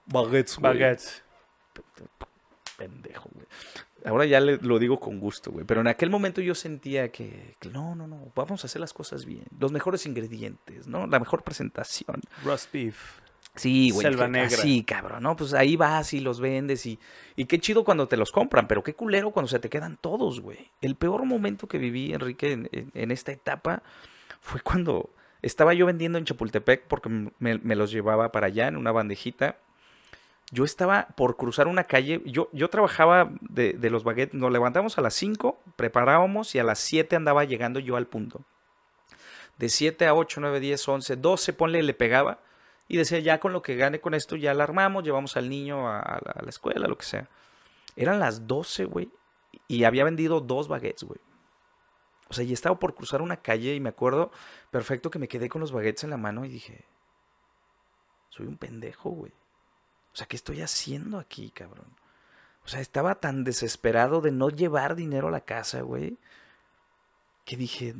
[0.06, 0.72] baguettes, güey.
[0.72, 1.22] Baguettes.
[2.78, 3.46] Pendejo, güey.
[4.04, 5.64] Ahora ya le- lo digo con gusto, güey.
[5.64, 8.92] Pero en aquel momento yo sentía que, que no, no, no, vamos a hacer las
[8.92, 9.44] cosas bien.
[9.58, 11.06] Los mejores ingredientes, ¿no?
[11.06, 12.20] La mejor presentación.
[12.44, 13.20] Roast beef.
[13.54, 14.04] Sí, güey.
[14.04, 14.48] Selva que- negra.
[14.50, 15.36] Sí, cabrón, ¿no?
[15.36, 16.98] Pues ahí vas y los vendes y,
[17.36, 20.40] y qué chido cuando te los compran, pero qué culero cuando se te quedan todos,
[20.40, 20.70] güey.
[20.80, 23.82] El peor momento que viví, Enrique, en, en- en esta etapa
[24.44, 25.08] fue cuando
[25.40, 29.56] estaba yo vendiendo en Chapultepec porque me, los llevaba para allá en una bandejita.
[30.50, 35.00] Yo estaba por cruzar una calle, yo, yo trabajaba de, los baguettes, nos levantamos a
[35.00, 38.42] las 5, preparábamos y a las 7 andaba llegando yo al punto.
[39.56, 42.40] De 7 a 8, 9, 10, 11, 12, ponle, le pegaba.
[42.86, 45.88] Y decía, ya con lo que gane con esto, ya la armamos, llevamos al niño
[45.88, 47.28] a, a la escuela, lo que sea.
[47.96, 49.08] Eran las 12, güey.
[49.68, 51.18] Y había vendido dos baguettes, güey.
[52.28, 54.30] O sea, y estaba por cruzar una calle y me acuerdo
[54.70, 56.84] perfecto que me quedé con los baguettes en la mano y dije,
[58.30, 59.32] soy un pendejo, güey.
[60.12, 61.86] O sea, ¿qué estoy haciendo aquí, cabrón?
[62.64, 66.16] O sea, estaba tan desesperado de no llevar dinero a la casa, güey,
[67.44, 67.94] que dije,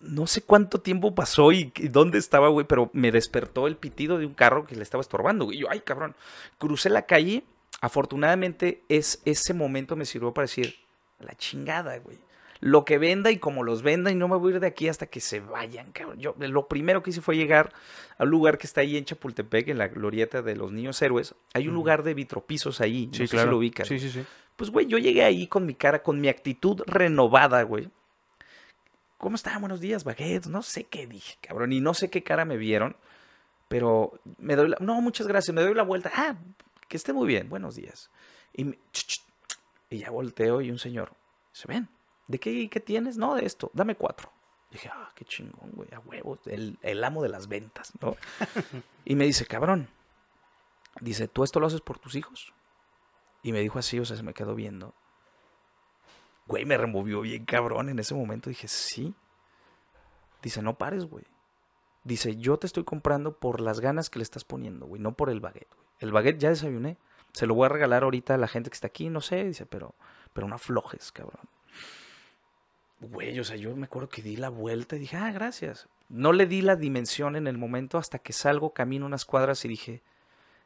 [0.00, 4.26] no sé cuánto tiempo pasó y, dónde estaba, güey, pero me despertó el pitido de
[4.26, 5.58] un carro que le estaba estorbando, güey.
[5.58, 6.16] Y yo, ay, cabrón.
[6.58, 7.44] Crucé la calle.
[7.80, 10.76] Afortunadamente, es, ese momento me sirvió para decir,
[11.20, 12.18] la chingada, güey.
[12.60, 14.88] Lo que venda y como los venda y no me voy a ir de aquí
[14.88, 16.18] hasta que se vayan, cabrón.
[16.18, 17.72] Yo, lo primero que hice fue llegar
[18.18, 21.34] a un lugar que está ahí en Chapultepec, en la glorieta de los niños héroes.
[21.54, 23.06] Hay un lugar de vitropisos ahí.
[23.08, 23.88] no sé si lo ubicas.
[23.88, 24.24] Sí, sí, sí.
[24.56, 27.90] Pues, güey, yo llegué ahí con mi cara, con mi actitud renovada, güey.
[29.18, 29.58] ¿Cómo está?
[29.58, 30.48] Buenos días, baguettes.
[30.48, 31.72] No sé qué dije, cabrón.
[31.72, 32.96] Y no sé qué cara me vieron.
[33.68, 34.76] Pero me doy la...
[34.80, 35.54] No, muchas gracias.
[35.54, 36.10] Me doy la vuelta.
[36.14, 36.36] Ah,
[36.88, 37.48] que esté muy bien.
[37.48, 38.10] Buenos días.
[38.52, 38.78] Y, me-
[39.90, 41.12] y ya volteo y un señor.
[41.52, 41.88] Se ven.
[42.28, 43.16] ¿De qué, qué tienes?
[43.16, 43.70] No, de esto.
[43.74, 44.30] Dame cuatro.
[44.70, 45.88] Dije, ah, qué chingón, güey.
[45.94, 46.40] A huevos.
[46.46, 48.16] El, el amo de las ventas, ¿no?
[49.04, 49.88] y me dice, cabrón.
[51.00, 52.52] Dice, ¿tú esto lo haces por tus hijos?
[53.42, 54.94] Y me dijo así, o sea, se me quedó viendo.
[56.46, 58.50] Güey, me removió bien cabrón en ese momento.
[58.50, 59.14] Dije, sí.
[60.42, 61.24] Dice, no pares, güey.
[62.04, 65.28] Dice, yo te estoy comprando por las ganas que le estás poniendo, güey, no por
[65.28, 65.88] el baguette, güey.
[65.98, 66.98] El baguette ya desayuné.
[67.32, 69.44] Se lo voy a regalar ahorita a la gente que está aquí, no sé.
[69.44, 69.94] Dice, pero,
[70.32, 71.48] pero no aflojes, cabrón.
[73.00, 75.88] Güey, o sea, yo me acuerdo que di la vuelta y dije, ah, gracias.
[76.08, 79.68] No le di la dimensión en el momento hasta que salgo, camino unas cuadras y
[79.68, 80.02] dije,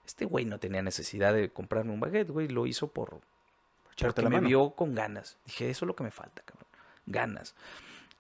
[0.06, 2.48] este güey no tenía necesidad de comprarme un baguette, güey.
[2.48, 3.20] Lo hizo por,
[3.98, 4.48] porque me mano.
[4.48, 5.38] vio con ganas.
[5.46, 6.66] Dije, eso es lo que me falta, cabrón.
[7.06, 7.54] Ganas.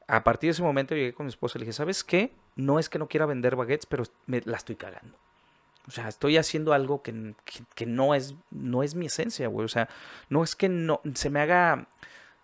[0.08, 2.32] a partir de ese momento llegué con mi esposa y le dije, ¿sabes qué?
[2.56, 5.16] No es que no quiera vender baguettes, pero me la estoy cagando.
[5.86, 7.12] O sea, estoy haciendo algo que,
[7.44, 9.64] que- que no, es, no es mi esencia, güey.
[9.64, 9.88] O sea,
[10.28, 11.86] no es que no se me haga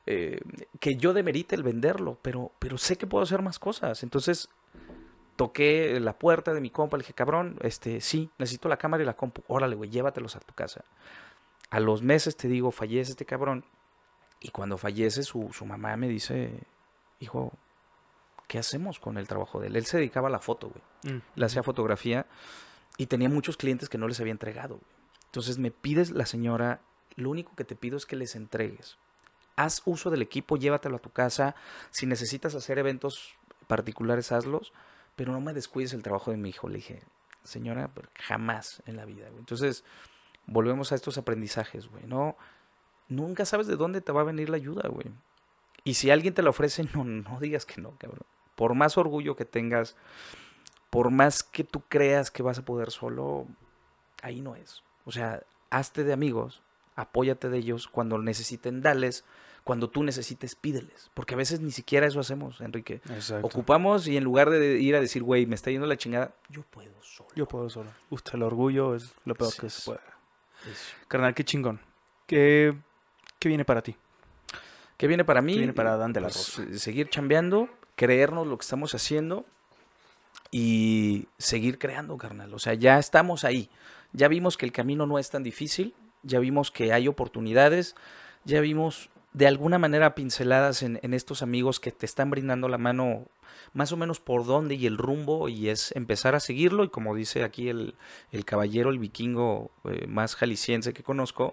[0.06, 0.40] eh,
[0.80, 4.02] que yo demerite el venderlo, pero, pero sé que puedo hacer más cosas.
[4.02, 4.48] Entonces
[5.36, 9.06] toqué la puerta de mi compa, le dije, cabrón, este, sí, necesito la cámara y
[9.06, 9.42] la compu.
[9.48, 10.84] Órale, güey, llévatelos a tu casa.
[11.70, 13.64] A los meses te digo, fallece este cabrón.
[14.40, 16.52] Y cuando fallece, su, su mamá me dice,
[17.20, 17.52] hijo,
[18.46, 19.76] ¿qué hacemos con el trabajo de él?
[19.76, 20.82] Él se dedicaba a la foto, güey
[21.14, 21.20] Mm.
[21.36, 22.26] le hacía fotografía
[22.96, 24.76] y tenía muchos clientes que no les había entregado.
[24.76, 24.86] güey.
[25.26, 26.80] Entonces me pides la señora,
[27.16, 28.96] lo único que te pido es que les entregues.
[29.56, 31.54] Haz uso del equipo, llévatelo a tu casa.
[31.90, 33.34] Si necesitas hacer eventos
[33.66, 34.72] particulares, hazlos,
[35.16, 36.68] pero no me descuides el trabajo de mi hijo.
[36.68, 37.02] Le dije,
[37.42, 39.28] señora, jamás en la vida.
[39.38, 39.84] Entonces,
[40.46, 42.06] volvemos a estos aprendizajes, güey.
[42.06, 42.36] No,
[43.08, 45.10] nunca sabes de dónde te va a venir la ayuda, güey.
[45.84, 48.26] Y si alguien te la ofrece, no, no digas que no, cabrón.
[48.54, 49.96] Por más orgullo que tengas,
[50.90, 53.46] por más que tú creas que vas a poder solo,
[54.22, 54.82] ahí no es.
[55.04, 56.62] O sea, hazte de amigos,
[56.96, 59.24] apóyate de ellos, cuando necesiten, dales,
[59.64, 61.10] cuando tú necesites, pídeles.
[61.14, 63.00] Porque a veces ni siquiera eso hacemos, Enrique.
[63.10, 63.46] Exacto.
[63.46, 66.62] Ocupamos y en lugar de ir a decir, güey, me está yendo la chingada, yo
[66.62, 67.28] puedo solo.
[67.34, 67.90] Yo puedo solo.
[68.10, 70.00] Usted el orgullo es lo peor Sí, que se puede.
[70.70, 70.94] Eso.
[71.08, 71.80] Carnal, qué chingón.
[72.26, 72.74] ¿Qué,
[73.38, 73.94] qué viene para ti?
[74.96, 75.52] ¿Qué viene para mí?
[75.52, 76.62] ¿Qué viene para la Pues, Rosa?
[76.62, 79.44] eh, Seguir chambeando, creernos lo que estamos haciendo
[80.50, 82.54] y seguir creando, carnal.
[82.54, 83.68] O sea, ya estamos ahí.
[84.12, 85.94] Ya vimos que el camino no es tan difícil,
[86.26, 87.94] ya vimos que hay oportunidades,
[88.44, 93.26] ya vimos de alguna manera pinceladas en, estos amigos que te están brindando la mano
[93.74, 97.14] más o menos por dónde y el rumbo y es empezar a seguirlo y como
[97.14, 97.96] dice aquí el,
[98.32, 101.52] el caballero, el vikingo eh, más jalisciense que conozco,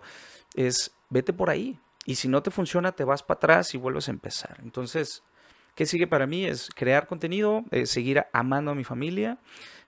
[0.56, 4.08] es vete por ahí y si no te funciona te vas para atrás y vuelves
[4.08, 4.60] a empezar.
[4.64, 5.24] Entonces,
[5.76, 6.45] ¿qué sigue para mí?
[6.45, 9.40] Es crear contenido, eh, seguir amando a mi familia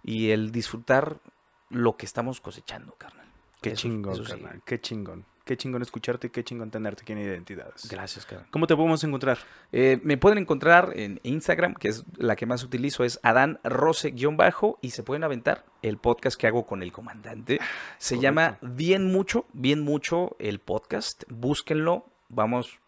[0.03, 1.22] y el disfrutar
[1.70, 3.24] lo que estamos cosechando, carnal.
[3.70, 4.38] Qué Eso- chingón, eso.
[4.66, 5.26] Qué chingón.
[5.44, 7.88] Qué chingón escucharte y qué chingón tenerte aquí en Identidades.
[7.88, 8.48] Gracias, carnal.
[8.50, 9.38] ¿Cómo te podemos encontrar?
[9.72, 14.80] Eh, me pueden encontrar en Instagram, que es la que más utilizo, es Adán Rose-bajo,
[14.82, 17.60] y se pueden aventar el podcast que hago con el comandante.
[18.00, 18.22] Se Correcto.
[18.24, 21.24] llama Bien Mucho, Bien Mucho el podcast.
[21.30, 22.80] Búsquenlo, vamos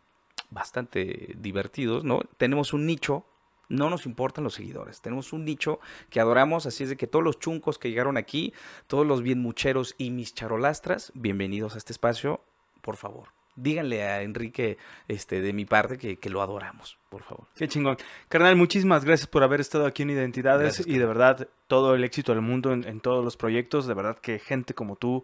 [0.50, 2.22] bastante divertidos, ¿no?
[2.38, 3.26] Tenemos un nicho,
[3.70, 5.80] no nos importan los seguidores, tenemos un nicho
[6.10, 8.54] que adoramos, así es de que todos los chuncos que llegaron aquí,
[8.88, 12.42] todos los bien mucheros y mis charolastras, bienvenidos a este espacio,
[12.82, 13.30] por favor.
[13.56, 14.78] Díganle a Enrique
[15.08, 17.48] este, de mi parte que, que lo adoramos, por favor.
[17.56, 17.98] Qué chingón.
[18.30, 22.04] Carnal, muchísimas gracias por haber estado aquí en Identidades Gracias, y de verdad todo el
[22.04, 23.88] éxito del mundo en, en todos los proyectos.
[23.88, 25.24] De verdad que gente como tú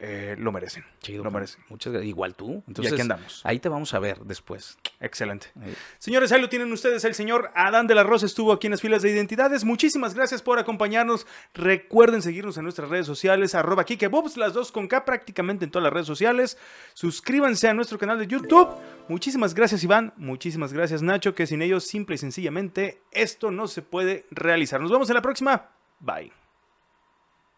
[0.00, 0.84] eh, lo merecen.
[1.00, 1.62] Chido, Lo merecen.
[1.68, 2.08] Muchas gracias.
[2.08, 2.62] Igual tú.
[2.66, 3.40] y Entonces, aquí andamos.
[3.44, 4.78] ahí te vamos a ver después.
[5.00, 5.48] Excelente.
[5.60, 5.74] Ahí.
[5.98, 7.04] Señores, ahí lo tienen ustedes.
[7.04, 9.64] El señor Adán de la Rosa estuvo aquí en las filas de identidades.
[9.64, 11.26] Muchísimas gracias por acompañarnos.
[11.52, 15.84] Recuerden seguirnos en nuestras redes sociales, arroba Kikebobs, las dos con K prácticamente en todas
[15.84, 16.58] las redes sociales.
[16.94, 18.68] Suscríbanse a nuestro canal de YouTube.
[19.08, 20.12] Muchísimas gracias, Iván.
[20.16, 24.80] Muchísimas gracias, Nacho, que sin ellos, simple y sencillamente, esto no se puede realizar.
[24.80, 25.70] Nos vemos en la próxima.
[25.98, 26.47] Bye.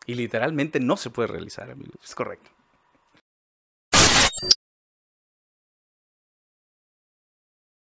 [0.07, 1.97] Y literalmente no se puede realizar, amigos.
[2.03, 2.51] Es correcto.